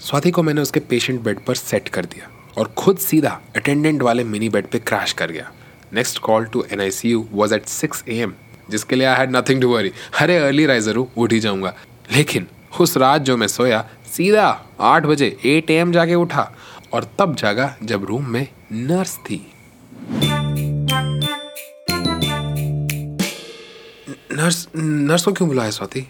Swati 0.00 0.30
को 0.30 0.42
मैंने 0.42 0.60
उसके 0.60 0.80
पेशेंट 0.90 1.20
बेड 1.22 1.44
पर 1.46 1.54
सेट 1.54 1.88
कर 1.88 2.04
दिया 2.14 2.30
और 2.58 2.72
खुद 2.78 2.98
सीधा 2.98 3.40
अटेंडेंट 3.56 4.02
वाले 4.02 4.24
मिनी 4.24 4.48
बेड 4.48 4.66
पे 4.70 4.78
क्रैश 4.78 5.12
कर 5.12 5.30
गया। 5.32 5.50
Next 5.94 6.18
call 6.28 6.44
to 6.52 6.64
N 6.72 6.80
I 6.80 6.90
C 6.90 7.10
U 7.10 7.26
was 7.32 7.54
at 7.54 7.66
six 7.68 8.04
AM 8.22 8.34
जिसके 8.70 8.96
लिए 8.96 9.06
I 9.06 9.16
had 9.16 9.36
nothing 9.36 9.60
to 9.62 9.68
worry 9.68 9.92
अरे 10.20 10.36
अर्ली 10.38 10.66
राइजर 10.66 10.96
हूँ, 10.96 11.10
उठ 11.16 11.32
ही 11.32 11.40
जाऊँगा। 11.40 11.74
लेकिन 12.12 12.46
उस 12.80 12.96
रात 12.96 13.22
जो 13.22 13.36
मैं 13.36 13.46
सोया, 13.46 13.88
सीधा 14.12 14.46
आठ 14.80 15.06
बजे 15.06 15.36
एट 15.46 15.70
एम 15.70 15.92
जाके 15.92 16.14
उठा 16.14 16.50
और 16.94 17.10
तब 17.18 17.34
जागा 17.34 17.74
जब 17.82 18.04
रूम 18.04 18.26
में 18.26 18.46
नर्स 18.72 19.16
थी। 19.16 19.46
नर्स 24.32 24.66
नर्स 24.76 25.24
को 25.24 25.32
क्यों 25.32 25.48
बुलाया 25.48 25.70
स्वाति? 25.70 26.00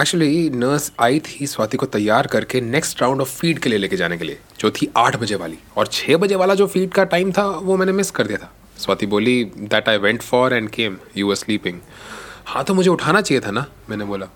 एक्चुअली 0.00 0.50
नर्स 0.50 0.90
आई 1.00 1.18
थी 1.18 1.46
स्वाति 1.46 1.76
को 1.76 1.86
तैयार 1.86 2.26
करके 2.26 2.60
नेक्स्ट 2.60 3.00
राउंड 3.02 3.20
ऑफ़ 3.20 3.28
फ़ीड 3.28 3.58
के 3.58 3.70
लिए 3.70 3.78
लेके 3.78 3.96
जाने 3.96 4.18
के 4.18 4.24
लिए, 4.24 4.38
जो 4.60 4.70
थी 4.70 4.88
आठ 4.96 5.16
बजे 5.16 5.34
वाली। 5.34 5.58
और 5.76 5.86
छः 5.86 6.16
बजे 6.16 6.34
वाला 6.34 6.54
जो 6.54 6.66
फ़ीड 6.66 6.90
का 6.90 7.04
टाइम 7.04 7.32
था, 7.32 7.46
वो 7.46 7.76
मैंने 7.76 7.92
मिस 7.92 8.10
कर 8.10 8.26
दिया 8.26 8.38
था। 8.38 8.52
स्वाति 8.78 9.06
बोली 9.06 9.42
that 9.44 9.88
I 9.88 9.98
went 9.98 10.22
for 10.22 10.54
and 10.54 10.68
came 10.70 10.96
you 11.16 11.30
are 11.30 11.36
sleeping 11.36 11.80
हाँ 12.46 12.64
तो 12.64 12.74
मुझे 12.74 12.90
उठाना 12.90 13.20
चाहिए 13.20 13.40
था 13.46 13.50
ना? 13.50 13.64
मैंने 13.90 14.04
बोला। 14.04 14.26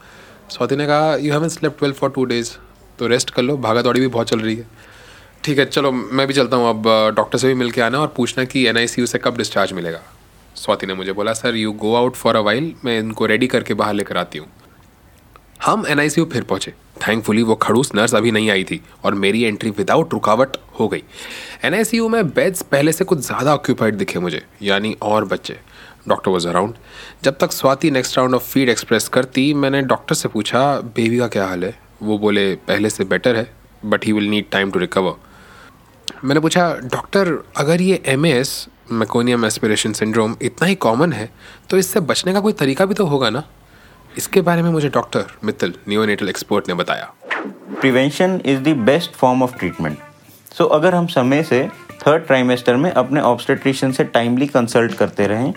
स्वाति 0.51 0.77
ने 0.77 0.87
कहा 0.87 1.15
you 1.17 1.33
haven't 1.33 1.49
slept 1.49 1.83
well 1.83 1.93
for 1.93 2.11
two 2.11 2.25
days 2.25 2.51
तो 2.99 3.07
रेस्ट 3.07 3.31
कर 3.31 3.43
लो 3.43 3.57
भागा 3.59 3.83
दौड़ी 3.83 4.01
भी 4.01 4.07
बहुत 4.09 4.29
चल 4.29 4.41
रही 4.41 4.57
है. 4.57 4.67
ठीक 5.45 5.59
है, 5.59 5.65
चलो, 5.67 5.91
मैं 5.93 6.27
भी 6.27 6.35
चलता 6.35 6.57
हूँ, 6.57 6.69
अब 6.69 7.15
डॉक्टर 7.17 7.39
से 7.39 7.49
भी 7.49 7.55
मिल 7.55 7.71
के 7.71 7.81
आना 7.81 8.01
और 8.01 8.13
पूछना 8.17 8.45
कि 8.45 8.67
एन 8.67 8.87
से 8.87 9.19
कब 9.19 9.37
डिस्चार्ज 9.37 9.73
मिलेगा. 9.73 10.01
स्वाति 10.57 10.87
ने 10.87 10.95
मुझे 10.95 11.13
बोला 11.13 11.33
sir 11.33 11.57
you 11.57 11.73
go 11.73 11.95
out 11.97 12.17
for 12.17 12.37
a 12.37 12.41
while 12.41 12.73
मैं 12.85 12.99
इनको 12.99 13.27
रेडी 13.27 13.47
करके 13.47 13.75
बाहर 13.75 13.95
लेकर 13.95 14.17
आती 14.17 14.39
हूँ. 14.39 14.49
हम 15.63 15.85
एनआईसीयू 15.89 16.25
फिर 16.27 16.43
पहुँचे। 16.43 16.73
थैंकफुली 17.01 17.43
वो 17.43 17.55
खड़ूस 17.55 17.95
नर्स 17.95 18.15
अभी 18.15 18.31
नहीं 18.31 18.51
आई 18.51 18.65
थी 18.65 18.81
और 19.05 19.15
मेरी 19.15 19.43
एंट्री 19.43 19.71
विदाउट 19.71 20.13
रुकावट 20.13 20.57
हो 20.79 20.89
गई। 20.89 21.03
एनआईसीयू 21.65 22.09
में 22.09 22.29
बेड्स 22.31 22.63
पहले 22.63 22.93
से 22.93 23.05
कुछ 23.05 23.19
ज़्यादा 23.19 23.55
ऑक्यूपाइड 23.55 23.97
दिखे 23.97 24.19
मुझे, 24.19 24.43
यानी 24.63 24.97
और 25.03 25.25
बच्चे। 25.25 25.57
डॉक्टर 26.09 26.31
वॉज़ 26.31 26.49
अराउंड 26.49 26.75
जब 27.25 27.37
तक 27.41 27.53
Swati 27.53 27.91
next 27.91 28.19
round 28.19 28.35
of 28.35 28.43
feed 28.45 28.69
express 28.69 29.09
करती, 29.09 29.53
मैंने 29.55 29.83
डॉक्टर 29.85 30.15
से 30.15 30.29
पूछा, 30.29 30.65
बेबी 30.97 31.19
का 31.19 31.29
क्या 31.29 31.47
हाल 31.47 31.65
है? 31.65 31.75
वो 32.03 32.19
बोले, 32.19 32.55
पहले 32.57 32.91
से 32.91 33.05
बेटर 33.05 33.37
है 33.37 33.51
but 33.85 34.07
he 34.07 34.13
will 34.13 34.29
need 34.31 34.51
time 34.53 34.71
to 34.71 34.79
recover 34.79 35.15
मैंने 36.25 36.41
पूछा 36.41 36.69
डॉक्टर 36.85 37.37
अगर 37.57 37.81
ये 37.83 38.03
M 38.07 38.27
S 38.27 38.69
meconium 38.93 39.45
aspiration 39.45 39.93
syndrome 39.93 40.37
इतना 40.43 40.69
ही 40.69 40.75
कॉमन 40.77 41.13
है 41.13 41.31
तो 41.71 41.79
इससे 41.79 42.01
बचने 42.03 42.33
का 42.33 42.41
कोई 42.41 42.53
तरीका 42.55 42.85
भी 42.87 42.95
तो 42.95 43.07
होगा 43.07 43.31
ना? 43.31 43.45
इसके 44.19 44.41
बारे 44.41 44.63
में 44.63 44.71
मुझे 44.71 44.89
डॉक्टर 44.89 45.27
मित्तल 45.45 45.73
नियोनेटल 45.89 46.29
एक्सपर्ट 46.29 46.69
ने 46.69 46.75
बताया। 46.75 47.13
Prevention 47.81 48.41
is 48.47 48.61
the 48.61 48.77
best 48.79 49.13
form 49.13 49.43
of 49.43 49.57
treatment 49.59 49.99
so 50.53 50.65
अगर 50.67 50.95
हम 50.95 51.07
समय 51.07 51.43
से 51.43 51.63
थर्ड 52.01 52.27
ट्राइमेस्टर 52.27 52.77
में 52.77 52.91
अपने 52.91 53.21
ऑब्स्टेट्रिशियन 53.21 53.93
से 53.93 54.05
टाइमली 54.07 54.47
कंसल्ट 54.47 54.95
करते 54.95 55.27
रहें 55.27 55.53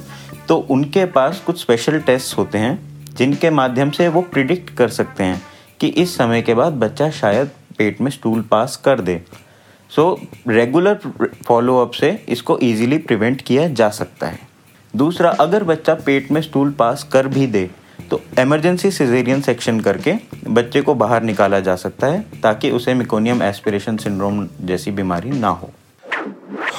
तो 0.48 0.58
उनके 0.70 1.06
पास 1.12 1.42
कुछ 1.46 1.60
स्पेशल 1.62 2.00
टेस्ट 2.00 2.38
होते 2.38 2.58
हैं, 2.58 3.06
जिनके 3.16 3.50
माध्यम 3.50 3.92
से 3.92 4.08
वो 4.08 4.22
प्रिडिक्ट 4.24 4.70
कर 4.78 4.90
सकते 4.90 5.24
हैं 5.24 5.42
कि 5.80 5.88
इस 5.88 6.16
समय 6.18 6.42
के 6.42 6.54
बाद 6.54 6.74
बच्चा 6.74 7.10
शायद 7.12 7.50
पेट 7.78 8.02
में 8.02 8.12
स्टूल 8.12 8.42
पास 8.42 8.76
कर 8.86 9.00
दे। 9.00 9.22
सो 9.92 10.20
रेगुलर 10.48 11.00
फॉलोअप 11.48 11.92
से 11.92 12.12
इसको 12.30 12.58
इजीली 12.60 12.98
प्रिवेंट 13.00 13.42
किया 13.42 13.68
जा 13.70 13.90
सकता 13.92 14.28
है। 14.28 14.40
दूसरा, 14.94 15.30
अगर 15.32 15.64
बच्चा 15.64 15.94
पेट 15.96 16.32
में 16.32 16.42
स्टूल 16.42 16.72
पास 16.72 17.04
कर 17.14 17.28
भी 17.28 17.48
दे 17.48 17.70
तो 18.10 18.22
इमरजेंसी 18.40 18.92
सिजेरियन 18.92 19.42
सेक्शन 19.42 19.80
करके 19.80 20.14
बच्चे 20.50 20.82
को 20.82 20.96
बाहर 20.96 21.24
निकाला 21.24 21.60
जा 21.60 21.76
सकता 21.76 22.08
है 22.08 22.22
ताकि 22.44 22.72
उसे 22.72 22.94
मिकोनियम 22.94 23.44
एस्पिरेशन 23.44 23.98
सिंड्रोम 23.98 24.48
जैसी 24.62 24.92
बीमारी 24.92 25.30
ना 25.32 25.48
हो। 25.50 25.72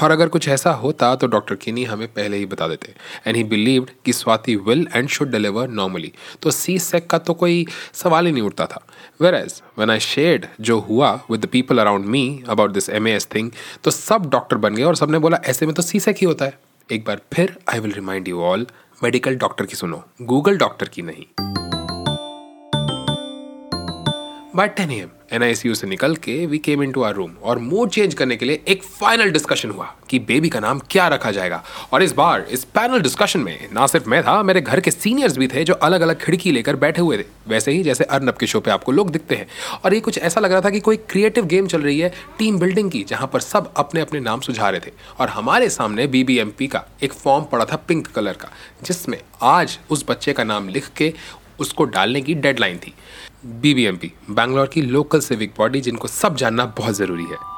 और 0.02 0.11
अगर 0.11 0.28
कुछ 0.28 0.49
ऐसा 0.49 0.70
होता 0.75 1.14
तो 1.16 1.26
डॉक्टर 1.26 1.54
किनी 1.54 1.85
हमें 1.85 2.06
पहले 2.08 2.37
ही 2.37 2.46
बता 2.46 2.66
देते। 2.68 2.94
एंड 3.26 3.37
ही 3.37 3.44
बिलीव्ड 3.44 3.90
कि 4.04 4.12
Swati 4.12 4.56
will 4.56 4.87
and 4.94 5.08
should 5.08 5.30
deliver 5.30 5.68
normally 5.70 6.12
तो 6.42 6.50
सी 6.50 6.78
सेक 6.78 7.06
का 7.06 7.18
तो 7.18 7.35
कोई 7.35 7.66
सवाल 7.94 8.26
ही 8.26 8.32
नहीं 8.32 8.42
उठता 8.42 8.66
था। 8.66 8.85
Where 9.20 9.35
as 9.35 9.61
when 9.78 9.90
I 9.90 10.00
shared 10.00 10.46
जो 10.61 10.78
हुआ 10.80 11.12
with 11.30 11.40
the 11.40 11.46
people 11.46 11.78
around 11.78 12.06
me 12.06 12.42
about 12.49 12.73
this 12.73 12.88
M 12.90 13.08
S 13.08 13.28
thing 13.35 13.50
तो 13.85 13.90
सब 13.90 14.28
डॉक्टर 14.30 14.56
बन 14.56 14.75
गए 14.75 14.82
और 14.82 14.96
सबने 14.96 15.18
बोला, 15.18 15.40
ऐसे 15.44 15.66
में 15.66 15.75
तो 15.75 15.82
सी 15.82 16.00
सेक 16.00 16.16
ही 16.16 16.26
होता 16.26 16.44
है। 16.44 16.58
एक 16.90 17.04
बार 17.04 17.20
फिर 17.32 17.56
I 17.73 17.80
will 17.80 17.92
remind 17.92 18.28
you 18.28 18.40
all 18.40 18.66
medical 19.03 19.37
doctor 19.37 19.67
की 19.67 19.76
सुनो। 19.76 20.05
गूगल 20.23 20.59
डॉक्टर 20.59 20.88
की 20.88 21.03
नहीं। 21.03 21.26
By 24.56 24.68
ten 24.68 24.90
M. 24.90 25.08
एनआईसीयू 25.32 25.75
से 25.75 25.86
निकल 25.86 26.14
के 26.16 26.34
we 26.46 26.58
came 26.58 26.82
into 26.92 27.02
our 27.02 27.14
room 27.14 27.30
और 27.42 27.58
मूड 27.58 27.90
चेंज 27.90 28.14
करने 28.14 28.36
के 28.36 28.44
लिए 28.44 28.62
एक 28.68 28.82
फाइनल 28.82 29.30
डिस्कशन 29.30 29.70
हुआ 29.70 29.86
कि 30.10 30.18
बेबी 30.18 30.48
का 30.48 30.60
नाम 30.60 30.80
क्या 30.90 31.08
रखा 31.08 31.30
जाएगा। 31.30 31.62
और 31.92 32.02
इस 32.02 32.12
बार, 32.12 32.46
इस 32.50 32.64
पैनल 32.64 33.00
डिस्कशन 33.00 33.40
में 33.40 33.68
ना 33.72 33.86
सिर्फ़ 33.86 34.08
मैं 34.08 34.22
था, 34.22 34.42
मेरे 34.42 34.60
घर 34.60 34.80
के 34.80 34.90
सीनियर्स 34.90 35.36
भी 35.36 35.48
थे 35.48 35.64
जो 35.64 35.75
अलग 35.75 36.00
अलग 36.00 36.22
खिड़की 36.22 36.52
लेकर 36.52 36.76
बैठे 36.76 37.02
हुए 37.02 37.18
थे। 37.18 37.25
वैसे 37.48 37.72
ही 37.72 37.82
जैसे 37.82 38.04
अर्नब 38.04 38.36
के 38.36 38.46
शो 38.46 38.60
पे 38.60 38.70
आपको 38.70 38.92
लोग 38.92 39.10
दिखते 39.10 39.34
हैं। 39.34 39.46
और 39.84 39.94
ये 39.94 40.00
कुछ 40.00 40.18
ऐसा 40.18 40.40
लग 40.40 40.52
रहा 40.52 40.60
था 40.60 40.70
कि 40.70 40.80
कोई 40.80 40.96
क्रिएटिव 40.96 41.46
गेम 41.46 41.66
चल 41.66 41.82
रही 41.82 41.98
है 42.00 42.12
टीम 42.38 42.58
बिल्डिंग 42.58 42.90
की, 42.90 43.02
जहाँ 43.02 43.30
पर 43.32 43.40
सब 43.40 43.72
अपने 43.76 44.00
अपने 44.00 44.20
नाम 44.20 44.40
सुझा 44.40 44.70
रहे 44.70 44.80
थे। 44.80 44.92
और 45.20 45.28
हमारे 45.28 45.70
सामने 45.70 46.06
बीबीएमपी 46.06 46.66
का 46.66 46.84
एक 47.02 47.12
फॉर्म 47.12 47.44
पड़ा 47.44 47.64
था 47.64 47.76
पिंक 47.76 48.06
कलर 48.06 48.32
का, 48.32 48.48
जिसमें 48.82 49.20
आज 49.42 49.78
उस 49.90 50.04
बच्चे 50.08 50.32
का 50.32 50.44
नाम 50.44 50.68
लिख 50.68 50.88
के 50.96 51.12
उसको 51.60 51.84
डालने 51.84 52.20
की 52.20 52.34
डेडलाइन 52.34 52.78
थी। 52.78 52.92
बीबीएमपी 53.57 54.12
बैंगलोर 54.31 54.67
की 54.67 54.83
लोकल 54.83 55.21
सिविक 55.21 55.55
बॉडी 55.59 55.81
जिनको 55.81 56.09
सब 56.09 56.37
जानना 56.37 56.65
बहुत 56.79 56.95
ज़रूरी 56.95 57.25
है। 57.25 57.55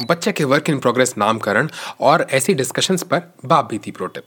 बच्चे 0.00 0.32
के 0.32 0.44
वर्क 0.44 0.68
इन 0.70 0.78
प्रोग्रेस 0.78 1.14
नामकरण 1.18 1.68
और 2.00 2.26
ऐसी 2.32 2.54
डिस्कशंस 2.54 3.02
पर 3.02 3.22
बाप 3.44 3.68
बीती 3.70 3.90
प्रोटिप 3.90 4.24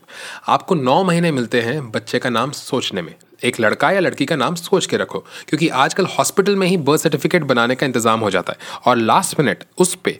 आपको 0.48 0.74
नौ 0.74 1.02
महीने 1.04 1.30
मिलते 1.32 1.60
हैं 1.60 1.90
बच्चे 1.90 2.18
का 2.18 2.30
नाम 2.30 2.50
सोचने 2.52 3.02
में। 3.02 3.14
एक 3.44 3.58
लड़का 3.60 3.90
या 3.90 4.00
लड़की 4.00 4.26
का 4.26 4.36
नाम 4.36 4.54
सोच 4.54 4.86
के 4.86 4.96
रखो, 4.96 5.18
क्योंकि 5.48 5.68
आजकल 5.68 6.06
हॉस्पिटल 6.08 6.56
में 6.56 6.66
ही 6.66 6.76
बर्थ 6.78 7.00
सर्टिफिकेट 7.00 7.42
बनाने 7.44 7.74
का 7.74 7.86
इंतज़ाम 7.86 8.20
हो 8.20 8.30
जाता 8.30 8.52
है। 8.52 8.80
और 8.86 8.96
लास्ट 8.96 9.38
मिनट 9.40 9.64
उस 9.78 9.94
पर 9.96 10.18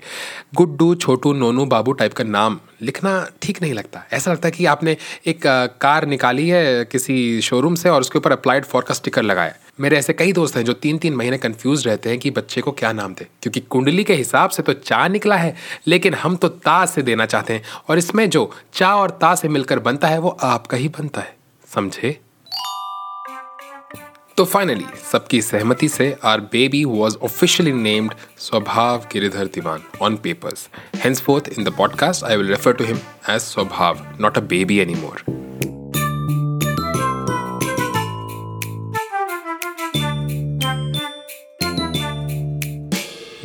गुड्डू, 0.54 0.94
छोटू, 0.96 1.32
नोनू, 1.34 1.64
बाबू 1.66 1.92
टाइप 1.92 2.12
का 2.12 2.24
नाम 2.24 2.58
लिखना 2.82 3.26
ठीक 3.42 3.62
नहीं 3.62 3.74
लगता। 3.74 4.04
ऐसा 4.12 4.32
लगता 4.32 4.48
है 4.48 4.52
कि 4.52 4.66
आपने 4.66 4.96
एक 5.26 5.46
कार 5.80 6.06
निकाली 6.06 6.48
है 6.48 6.84
किसी 6.86 7.40
शोरूम 7.42 7.74
से 7.74 7.88
और 7.88 8.00
उसके 8.00 8.18
ऊपर 8.18 8.32
अप्लाइड 8.32 8.64
फॉर 8.64 8.82
का 8.82 8.94
स्टिकर 8.94 9.22
लगाया 9.22 9.54
मेरे 9.80 9.98
ऐसे 9.98 10.12
कई 10.12 10.32
दोस्त 10.32 10.56
हैं 10.56 10.64
जो 10.64 10.72
तीन 10.72 10.98
तीन 10.98 11.14
महीने 11.14 11.38
कंफ्यूज 11.38 11.86
रहते 11.86 12.10
हैं 12.10 12.18
कि 12.18 12.30
बच्चे 12.30 12.60
को 12.60 12.72
क्या 12.72 12.92
नाम 12.92 13.14
दे। 13.14 13.26
क्योंकि 13.42 13.60
कुंडली 13.60 14.04
के 14.04 14.14
हिसाब 14.14 14.50
से 14.50 14.62
तो 14.62 14.72
चा 14.72 15.08
निकला 15.08 15.36
है, 15.36 15.56
लेकिन 15.86 16.14
हम 16.14 16.36
तो 16.36 16.48
ता 16.48 16.86
से 16.86 17.02
देना 17.02 17.26
चाहते 17.26 17.52
हैं। 17.52 17.62
और 17.88 17.98
इसमें 17.98 18.30
जो 18.30 18.52
चा 18.74 18.96
और 18.96 19.10
ता 19.10 19.34
से 19.34 19.48
मिलकर 19.48 19.78
बनता 19.78 20.08
है, 20.08 20.18
वो 20.18 20.28
आपका 20.28 20.76
ही 20.76 20.88
बनता 20.88 21.20
है। 21.20 21.36
समझे? 21.74 22.20
तो 24.36 24.44
फाइनली 24.44 24.84
सबकी 25.12 25.42
सहमति 25.42 25.88
से 25.88 26.16
our 26.24 26.40
baby 26.40 26.84
was 26.84 27.16
officially 27.16 27.72
named 27.72 28.14
Swabhav 28.38 29.06
Giridhar 29.12 29.44
Diwan 29.44 29.82
on 30.02 30.16
papers 30.16 30.68
henceforth 31.20 31.48
in 31.58 31.64
the 31.64 31.68
podcast 31.68 32.24
I 32.24 32.36
will 32.36 32.46
refer 32.46 32.72
to 32.72 32.84
him 32.84 32.96
as 33.30 33.40
Swabhav 33.40 34.16
not 34.20 34.38
a 34.38 34.40
baby 34.40 34.78
any 34.78 34.94
more 34.94 35.24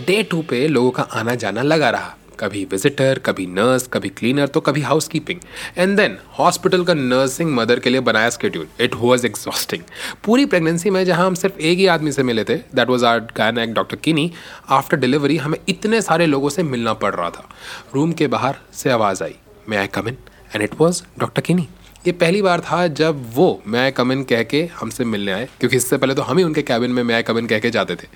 day 0.09 0.21
to 0.23 0.41
पे 0.41 0.67
लोगों 0.67 0.91
का 0.91 1.03
आना 1.13 1.33
जाना 1.35 1.61
लगा 1.61 1.89
रहा। 1.89 2.15
कभी 2.39 2.63
विजिटर 2.65 3.19
कभी 3.19 3.45
नर्स 3.45 3.87
कभी 3.87 4.09
क्लीनर 4.09 4.47
तो 4.47 4.59
कभी 4.59 4.81
house 4.81 5.07
keeping 5.07 5.39
and 5.77 5.95
then 5.97 6.17
hospital 6.39 6.83
का 6.83 6.93
नर्सिंग 6.93 7.51
मदर 7.55 7.79
के 7.79 7.89
लिए 7.89 8.01
बनाया 8.01 8.29
स्केड्यूल 8.29 8.67
इट 8.79 8.95
वॉज़ 8.95 9.25
एग्जॉस्टिंग 9.25 9.83
पूरी 10.25 10.45
प्रेगनेंसी 10.45 10.89
में 10.89 11.03
जहाँ 11.05 11.27
हम 11.27 11.33
सिर्फ़ 11.33 11.59
एक 11.59 11.77
ही 11.77 11.85
आदमी 11.87 12.11
से 12.11 12.23
मिले 12.23 12.43
थे 12.43 12.55
that 12.55 12.89
was 12.89 13.05
our 13.05 13.19
gynaec 13.37 13.73
doctor 13.73 13.95
Kinny 13.95 14.31
after 14.69 14.97
delivery 14.97 15.37
हमें 15.37 15.59
इतने 15.69 16.01
सारे 16.01 16.25
लोगों 16.25 16.49
से 16.49 16.63
मिलना 16.63 16.93
पड़ 16.93 17.13
रहा 17.15 17.29
था। 17.29 17.47
रूम 17.95 18.11
के 18.11 18.27
बाहर 18.27 18.57
से 18.73 18.89
आवाज़ 18.89 19.23
आई। 19.23 19.35
May 19.69 19.77
I 19.77 19.87
come 19.87 20.07
in 20.07 20.17
and 20.55 20.61
it 20.61 20.79
was 20.79 21.03
doctor 21.19 21.41
Kinny 21.41 21.67
ये 22.05 22.11
पहली 22.13 22.41
बार 22.41 22.59
था 22.61 22.85
जब 22.89 23.23
वो 23.35 23.47
मैं 23.67 23.91
कमिन 23.93 24.23
कह 24.23 24.43
के 24.43 24.61
हमसे 24.73 25.05
मिलने 25.05 25.31
आए, 25.31 25.47
क्योंकि 25.59 25.77
इससे 25.77 25.97
पहले 25.97 26.13
तो 26.15 26.21
हम 26.21 26.37
ही 26.37 26.43
उनके 26.43 26.61
कैबिन 26.61 26.91
में 26.91 27.01
मैं 27.03 27.23
कमिन 27.23 27.47
कह 27.47 27.59
के 27.59 27.69
जाते 27.71 27.95
थे। 27.95 28.07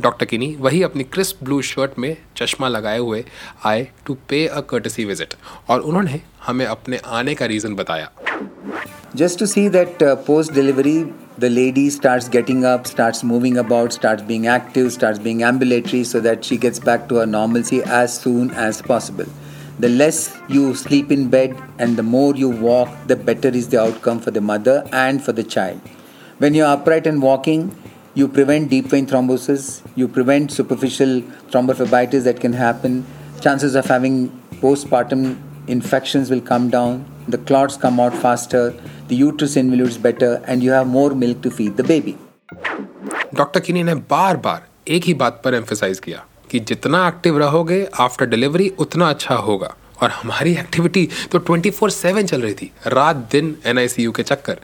डॉक्टर 0.00 0.26
किनी 0.26 0.54
वही 0.60 0.82
अपनी 0.82 1.04
क्रिस्प 1.04 1.44
ब्लू 1.44 1.60
शर्ट 1.62 1.98
में 1.98 2.16
चश्मा 2.36 2.68
लगाए 2.68 2.98
हुए 2.98 3.24
आए 3.66 3.86
टू 4.06 4.16
पे 4.28 4.46
अ 4.46 4.60
कर्टसी 4.70 5.04
विज़िट 5.04 5.34
और 5.70 5.80
उन्होंने 5.80 6.20
हमें 6.46 6.64
अपने 6.66 7.00
आने 7.08 7.34
का 7.34 7.46
रीज़न 7.46 7.74
बताया। 7.74 8.10
Just 9.16 9.38
to 9.38 9.46
see 9.46 9.68
that 9.70 10.02
post 10.26 10.52
delivery 10.54 11.02
the 11.40 11.44
lady 11.44 11.90
start 11.90 12.30
getting 12.32 12.64
up 12.64 12.84
start 12.86 13.24
moving 13.24 13.56
about 13.58 13.92
start 13.92 14.20
being 14.24 14.46
active 14.54 14.88
start 14.90 15.22
being 15.22 15.42
ambulatory 15.42 16.04
so 16.04 16.20
that 16.20 16.44
she 16.44 16.56
gets 16.56 16.84
back 16.84 17.06
to 17.08 17.16
her 17.16 17.26
normal 17.28 17.62
see 17.62 17.78
as 17.78 18.08
soon 18.10 18.50
as 18.58 18.82
possible 18.82 19.26
the 19.79 19.89
less 19.89 20.19
you 20.47 20.73
sleep 20.73 21.11
in 21.11 21.27
bed 21.29 21.55
and 21.79 21.97
the 21.97 22.03
more 22.03 22.35
you 22.35 22.49
walk 22.49 22.89
the 23.07 23.15
better 23.15 23.49
is 23.49 23.67
the 23.69 23.79
outcome 23.81 24.19
for 24.19 24.31
the 24.31 24.41
mother 24.41 24.87
and 24.91 25.23
for 25.23 25.33
the 25.33 25.43
child 25.43 25.81
when 26.37 26.53
you're 26.53 26.67
upright 26.67 27.07
and 27.07 27.21
walking 27.21 27.65
you 28.13 28.27
prevent 28.27 28.69
deep 28.69 28.85
vein 28.93 29.05
thrombosis 29.05 29.65
you 29.95 30.07
prevent 30.07 30.51
superficial 30.51 31.21
thrombophlebitis 31.51 32.23
that 32.23 32.39
can 32.39 32.53
happen 32.53 33.05
chances 33.41 33.75
of 33.75 33.85
having 33.85 34.17
postpartum 34.61 35.25
infections 35.67 36.29
will 36.29 36.41
come 36.41 36.69
down 36.69 37.03
the 37.27 37.37
clots 37.49 37.75
come 37.77 37.99
out 37.99 38.15
faster 38.25 38.63
the 39.09 39.15
uterus 39.15 39.57
involutes 39.57 39.97
better 39.97 40.31
and 40.45 40.63
you 40.63 40.71
have 40.71 40.87
more 40.87 41.09
milk 41.25 41.41
to 41.41 41.51
feed 41.59 41.75
the 41.77 41.89
baby 41.95 42.17
doctor 43.35 43.59
किनी 43.59 43.83
ने 43.83 43.93
बार 44.09 44.37
बार 44.37 44.67
एक 44.95 45.03
ही 45.05 45.13
बात 45.21 45.41
पर 45.43 45.53
emphasise 45.55 45.99
किया 45.99 46.23
कि 46.50 46.60
जितना 46.60 47.06
active 47.08 47.38
रहोगे 47.38 47.86
after 48.00 48.26
delivery 48.26 48.68
उतना 48.78 49.08
अच्छा 49.08 49.34
होगा। 49.36 49.74
और 50.02 50.10
हमारी 50.10 50.52
एक्टिविटी 50.52 51.08
तो 51.32 51.38
24/7 51.40 52.26
चल 52.26 52.42
रही 52.42 52.54
थी, 52.54 52.70
रात 52.86 53.16
दिन 53.32 53.56
एनआईसीयू 53.66 54.12
के 54.12 54.22
चक्कर। 54.22 54.60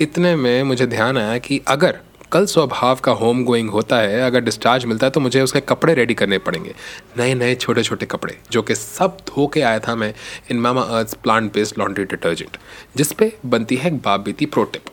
इतने 0.00 0.34
में 0.36 0.62
मुझे 0.62 0.86
ध्यान 0.86 1.18
आया 1.18 1.38
कि 1.38 1.60
अगर 1.68 1.98
कल 2.32 2.46
स्वभाव 2.46 3.00
का 3.04 3.12
होम 3.12 3.44
गोइंग 3.44 3.70
होता 3.70 3.96
है, 3.96 4.20
अगर 4.20 4.40
डिस्चार्ज 4.40 4.84
मिलता 4.84 5.06
है 5.06 5.10
तो 5.10 5.20
मुझे 5.20 5.42
उसके 5.42 5.60
कपड़े 5.62 5.94
रेडी 5.94 6.14
करने 6.14 6.38
पड़ेंगे। 6.38 6.74
नए 7.18 7.34
नए 7.34 7.54
छोटे 7.54 7.82
छोटे 7.82 8.06
कपड़े, 8.06 8.36
जो 8.52 8.62
कि 8.62 8.74
सब 8.74 9.16
धो 9.28 9.46
के 9.46 9.60
आया 9.60 9.78
था 9.78 9.94
मैं 9.94 10.12
इन 10.50 10.60
Mamaearth 10.98 11.14
plant 11.14 11.52
based 11.54 11.78
laundry 11.78 12.04
detergent 12.04 12.56
जिसपे 12.96 13.32
बनती 13.46 13.76
है 13.76 13.90
बाप 13.98 14.28
प्रोटिप 14.44 14.90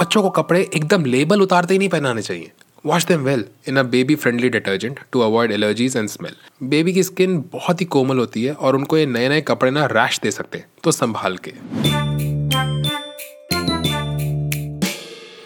बच्चों 0.00 0.22
को 0.22 0.30
कपड़े 0.32 0.60
एकदम 0.74 1.04
लेबल 1.04 1.42
उतारते 1.42 1.74
ही 1.74 1.78
नहीं 1.78 1.88
पहनाने 1.88 2.22
चाहिए। 2.22 2.50
Wash 2.86 3.04
them 3.06 3.20
well 3.20 3.44
in 3.68 3.76
a 3.76 3.82
baby 3.82 4.14
friendly 4.14 4.48
detergent 4.48 4.98
to 5.12 5.20
avoid 5.20 5.52
allergies 5.52 5.96
and 5.96 6.08
smell 6.08 6.34
baby 6.68 6.92
की 6.92 7.02
स्किन 7.02 7.38
बहुत 7.52 7.80
ही 7.80 7.86
कोमल 7.86 8.18
होती 8.18 8.44
है 8.44 8.52
और 8.52 8.76
उनको 8.76 8.98
ये 8.98 9.06
नए 9.06 9.28
नए 9.28 9.40
कपड़े 9.40 9.70
ना 9.70 9.86
रैश 9.92 10.20
दे 10.22 10.30
सकते 10.30 10.58
हैं 10.58 10.66
तो 10.84 10.92
संभाल 10.92 11.36
के। 11.48 11.52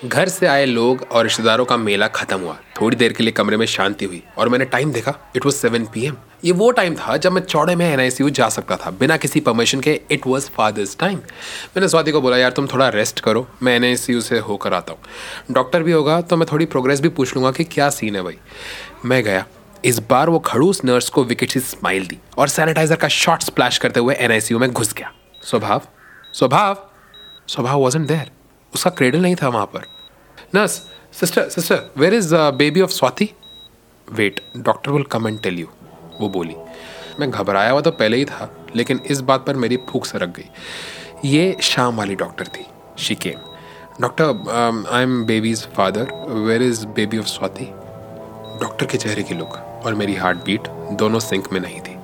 घर 0.08 0.28
से 0.28 0.46
आए 0.46 0.64
लोग 0.64 1.02
और 1.12 1.24
रिश्तेदारों 1.24 1.64
का 1.64 1.76
मेला 1.76 2.06
खत्म 2.08 2.38
हुआ। 2.40 2.56
थोड़ी 2.80 2.96
देर 2.96 3.12
के 3.12 3.22
लिए 3.22 3.32
कमरे 3.32 3.56
में 3.56 3.64
शांति 3.66 4.04
हुई 4.04 4.22
और 4.38 4.48
मैंने 4.48 4.64
टाइम 4.64 4.92
देखा। 4.92 5.14
It 5.36 5.44
was 5.44 5.54
seven 5.56 5.84
P 5.84 6.04
M 6.06 6.16
ये 6.44 6.52
वो 6.52 6.70
टाइम 6.70 6.94
था 6.94 7.16
जब 7.16 7.32
मैं 7.32 7.42
चौड़े 7.42 7.74
में 7.76 7.84
एन 7.86 8.30
जा 8.30 8.48
सकता 8.48 8.76
था। 8.76 8.90
बिना 8.90 9.16
किसी 9.16 9.40
परमिशन 9.40 9.80
के 9.80 10.00
इट 10.10 10.26
वॉज़ 10.26 10.48
फादर्स 10.50 10.96
टाइम 10.98 11.16
मैंने 11.16 11.88
स्वाति 11.88 12.12
को 12.12 12.20
बोला, 12.20 12.36
यार, 12.36 12.50
तुम 12.50 12.66
थोड़ा 12.66 12.88
रेस्ट 12.88 13.20
करो। 13.20 13.46
मैं 13.62 13.74
एन 13.76 13.96
से 13.96 14.38
होकर 14.38 14.74
आता 14.74 14.92
हूँ। 14.92 15.54
डॉक्टर 15.54 15.82
भी 15.82 15.92
होगा 15.92 16.20
तो 16.20 16.36
मैं 16.36 16.48
थोड़ी 16.52 16.66
प्रोग्रेस 16.66 17.00
भी 17.00 17.08
पूछ 17.08 17.34
लूँगा 17.36 17.50
कि 17.50 17.64
क्या 17.64 17.90
सीन 17.90 18.16
है 18.16 18.22
भाई? 18.22 18.38
मैं 19.04 19.22
गया। 19.24 19.44
इस 19.84 19.98
बार 20.10 20.30
वो 20.30 20.38
खड़ूस 20.38 20.84
नर्स 20.84 21.08
को 21.08 21.24
विकेट 21.24 21.50
सी 21.50 21.60
स्माइल 21.60 22.06
दी 22.06 22.18
और 22.38 22.48
सैनिटाइजर 22.48 22.96
का 22.96 23.08
शॉट 23.08 23.42
स्प्लैश 23.42 23.78
करते 23.78 24.00
हुए 24.00 24.14
एनआईसीयू 24.14 24.58
में 24.60 24.70
घुस 24.72 24.94
गया। 24.94 25.12
स्वभाव? 25.42 25.82
स्वभाव? 26.32 26.88
स्वभाव 27.48 27.80
वॉजेंट 27.80 28.06
देयर 28.08 28.30
उसका 28.72 28.90
क्रेडल 28.90 29.20
नहीं 29.20 29.36
था 29.36 29.48
वहाँ 29.48 29.66
पर। 29.66 29.97
Nurse 30.54 30.72
sister 31.20 31.48
sister 31.50 31.90
where 31.98 32.14
is 32.14 32.34
baby 32.34 32.80
of 32.80 32.90
Swati 32.90 33.28
wait 34.08 34.40
doctor 34.56 34.90
will 34.90 35.02
come 35.12 35.28
and 35.28 35.40
tell 35.42 35.58
you 35.58 35.66
वो 36.20 36.28
बोली, 36.28 36.54
मैं 37.20 37.30
घबराया 37.30 37.70
हुआ 37.70 37.80
तो 37.80 37.90
पहले 37.90 38.16
ही 38.16 38.24
था, 38.24 38.50
लेकिन 38.76 39.00
इस 39.06 39.20
बात 39.20 39.44
पर 39.46 39.56
मेरी 39.56 39.76
भूख 39.88 40.06
सरक 40.06 40.34
गई। 40.36 41.30
ये 41.30 41.56
शाम 41.62 41.96
वाली 41.96 42.14
डॉक्टर 42.14 42.46
थी 42.48 42.66
she 42.98 43.14
came 43.16 43.38
doctor 44.00 44.86
I 44.92 45.02
am 45.02 45.24
baby's 45.26 45.66
father 45.76 46.12
where 46.46 46.62
is 46.62 46.86
baby 46.96 47.18
of 47.18 47.26
Swati 47.26 47.64
doctor 48.62 48.86
के 48.86 48.98
चेहरे 48.98 49.22
की 49.22 49.34
लुक 49.34 49.56
और 49.84 49.94
मेरी 49.94 50.14
हार्ट 50.14 50.44
बीट 50.44 50.68
दोनों 50.98 51.20
सिंक 51.20 51.52
में 51.52 51.60
नहीं 51.60 51.80
थी। 51.80 51.96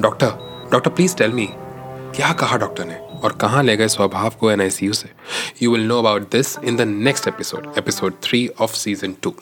Doctor 0.00 0.68
doctor 0.72 0.90
please 0.90 1.16
tell 1.16 1.32
me 1.32 1.48
क्या 1.52 2.32
कहा 2.32 2.56
डॉक्टर 2.56 2.84
ने? 2.84 2.98
और 3.24 3.32
कहाँ 3.32 3.62
ले 3.62 3.76
गए 3.76 3.88
स्वभाव 3.88 4.30
को 4.40 4.50
एनआईसीयू 4.50 4.92
से? 4.92 5.08
You 5.62 5.72
will 5.72 5.86
know 5.86 5.98
about 5.98 6.22
this 6.32 6.58
in 6.58 6.76
the 6.76 6.80
next 6.80 7.28
episode 7.28 7.74
episode 7.78 8.14
three 8.22 8.48
of 8.60 8.72
season 8.72 9.14
two 9.22 9.34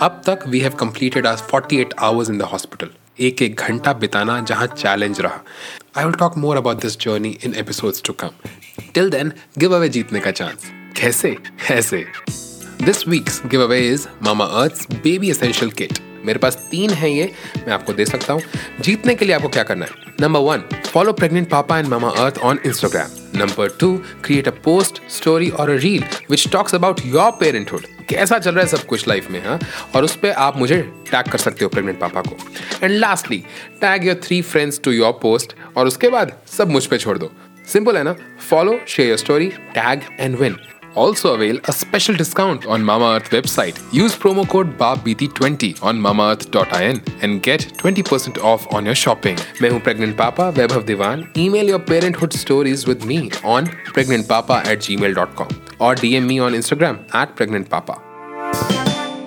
अब 0.00 0.22
तक 0.26 0.38
वी 0.46 0.60
हैव 0.60 0.70
कंप्लीटेड 0.70 1.26
आज 1.26 1.38
forty 1.38 1.76
eight 1.76 1.94
hours 1.98 2.30
in 2.30 2.38
the 2.38 2.42
hospital 2.42 2.88
एक 3.20 3.42
एक 3.42 3.54
घंटा 3.54 3.92
बिताना 3.92 4.40
जहाँ 4.40 4.66
चैलेंज 4.66 5.20
रहा। 5.20 5.40
I 5.98 6.04
will 6.04 6.14
talk 6.14 6.36
more 6.36 6.56
about 6.56 6.82
this 6.82 7.00
journey 7.00 7.38
in 7.44 7.54
episodes 7.54 8.02
to 8.02 8.12
come 8.12 8.30
till 8.94 9.10
then 9.10 9.32
give 9.58 9.74
away 9.74 9.88
जीतने 9.88 10.20
का 10.20 10.30
चांस 10.30 10.70
कैसे? 11.00 11.36
ऐसे। 11.70 12.06
This 12.82 13.08
week's 13.08 13.42
give 13.46 13.62
away 13.62 13.88
is 13.88 14.08
Mamaearth's 14.44 14.86
baby 14.90 15.30
essential 15.30 15.70
kit 15.70 16.11
मेरे 16.24 16.38
पास 16.38 16.56
तीन 16.70 16.90
है 16.90 17.12
ये, 17.12 17.32
मैं 17.66 17.72
आपको 17.74 17.92
दे 17.92 18.04
सकता 18.04 18.32
हूँ। 18.32 18.42
जीतने 18.80 19.14
के 19.14 19.24
लिए 19.24 19.34
आपको 19.34 19.48
क्या 19.48 19.62
करना 19.62 19.84
है? 19.84 19.90
Number 20.20 20.40
one 20.40 20.62
follow 20.86 21.12
pregnant 21.12 21.48
papa 21.50 21.78
and 21.78 21.86
Mamaearth 22.18 22.38
on 22.38 22.58
Instagram 22.66 23.38
number 23.38 23.68
two 23.80 23.96
create 24.24 24.48
a 24.48 24.52
post 24.64 25.00
story 25.10 25.48
और 25.50 25.70
a 25.70 25.74
reel 25.74 26.04
which 26.30 26.48
talks 26.52 26.74
about 26.74 27.00
your 27.06 27.30
parenthood 27.30 27.86
कैसा 28.08 28.38
चल 28.38 28.50
रहा 28.50 28.64
है 28.64 28.70
सब 28.70 28.84
कुछ 28.86 29.06
लाइफ 29.08 29.30
में 29.30 29.44
हाँ? 29.44 29.58
और 29.94 30.04
उस 30.04 30.16
पर 30.16 30.30
आप 30.30 30.56
मुझे 30.56 30.80
टैग 31.10 31.30
कर 31.32 31.38
सकते 31.38 31.64
हो 31.64 31.68
प्रेग्नेंट 31.68 31.98
पापा 32.00 32.20
को। 32.20 32.36
And 32.82 32.94
lastly 32.94 33.38
tag 33.80 34.06
your 34.06 34.20
three 34.24 34.40
friends 34.42 34.80
to 34.84 34.90
your 34.90 35.12
post 35.22 35.54
और 35.76 35.86
उसके 35.86 36.08
बाद 36.08 36.32
सब 36.58 36.70
मुझ 36.70 36.84
पे 36.86 36.98
छोड़ 36.98 37.16
दो। 37.18 37.30
सिंपल 37.72 37.96
है 37.96 38.02
ना? 38.02 38.14
Follow 38.50 38.78
share 38.88 39.08
your 39.08 39.18
story 39.18 39.48
tag 39.74 40.00
and 40.20 40.36
win 40.38 40.56
also 40.94 41.34
avail 41.34 41.60
a 41.64 41.72
special 41.72 42.14
discount 42.14 42.66
on 42.66 42.82
Mama 42.82 43.16
Earth 43.16 43.30
website. 43.30 43.80
Use 43.92 44.14
promo 44.16 44.48
code 44.48 44.76
BABBT20 44.78 45.82
on 45.82 45.98
mamaearth.in 45.98 47.02
and 47.22 47.42
get 47.42 47.60
20% 47.78 48.42
off 48.42 48.66
on 48.72 48.84
your 48.84 48.94
shopping. 48.94 49.36
मैं 49.62 49.70
हूँ 49.70 49.82
pregnant 49.82 50.16
papa 50.16 50.52
Vaibhav 50.60 50.86
Devan. 50.92 51.26
Email 51.36 51.74
your 51.74 51.78
parenthood 51.78 52.32
stories 52.32 52.86
with 52.86 53.04
me 53.04 53.20
on 53.44 53.66
pregnantpapa 53.96 54.64
at 54.66 54.78
gmail.com 54.78 55.48
or 55.78 55.94
DM 55.94 56.26
me 56.26 56.38
on 56.38 56.52
Instagram 56.52 57.04
at 57.14 57.36
pregnantpapa. 57.36 58.00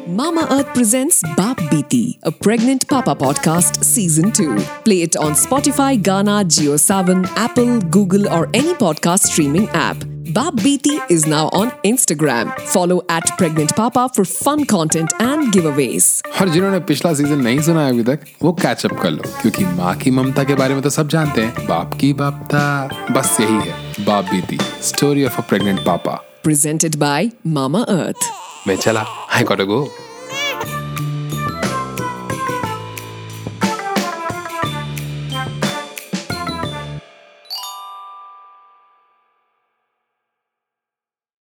Mama 0.08 0.48
Earth 0.50 0.74
presents 0.74 1.22
Bab 1.36 1.58
Beati, 1.58 2.20
a 2.24 2.32
Pregnant 2.32 2.88
Papa 2.88 3.16
podcast, 3.16 3.84
season 3.84 4.32
2. 4.32 4.56
Play 4.86 5.02
it 5.02 5.18
on 5.18 5.34
Spotify, 5.34 6.02
Ghana, 6.02 6.50
seven, 6.78 7.26
Apple, 7.36 7.82
Google, 7.82 8.30
or 8.30 8.48
any 8.54 8.74
podcast 8.76 9.24
streaming 9.24 9.68
app. 9.70 9.98
Bap 10.26 10.56
Beati 10.56 11.00
is 11.12 11.26
now 11.28 11.50
on 11.50 11.70
Instagram. 11.84 12.52
Follow 12.62 13.02
at 13.10 13.26
Pregnant 13.38 13.76
Papa 13.76 14.10
for 14.14 14.24
fun 14.26 14.64
content 14.66 15.12
and 15.20 15.52
giveaways. 15.54 16.06
और 16.42 16.50
जिन्होंने 16.50 16.80
पिछला 16.90 17.14
season 17.14 17.42
नहीं 17.42 17.60
सुना 17.62 17.82
है 17.86 17.90
अभी 17.90 18.04
तक 18.04 18.26
वो 18.44 18.54
catch up 18.62 18.94
कर 19.02 19.12
लो 19.12 19.32
क्योंकि 19.42 19.66
माँ 19.76 19.96
की 19.98 20.12
ममता 20.12 20.44
के 20.44 20.56
बारे 20.56 20.74
में 20.74 20.82
तो 20.84 20.90
सब 20.90 21.08
जानते 21.10 21.42
हैं 21.42 21.68
बाप 21.68 21.94
की 22.02 22.12
बापता 22.22 22.64
बस 23.12 23.38
यही 23.42 23.60
है 23.68 24.06
बाप 24.06 24.32
बीती 24.32 24.58
story 24.90 25.26
of 25.26 25.38
a 25.42 25.48
pregnant 25.50 25.86
papa 25.86 26.20
Presented 26.48 26.98
by 27.04 27.22
Mama 27.60 27.86
Earth. 28.00 28.26
मैं 28.68 28.76
चला 28.78 29.06
आई 29.36 29.44
गॉट 29.44 29.62
गो 29.68 29.84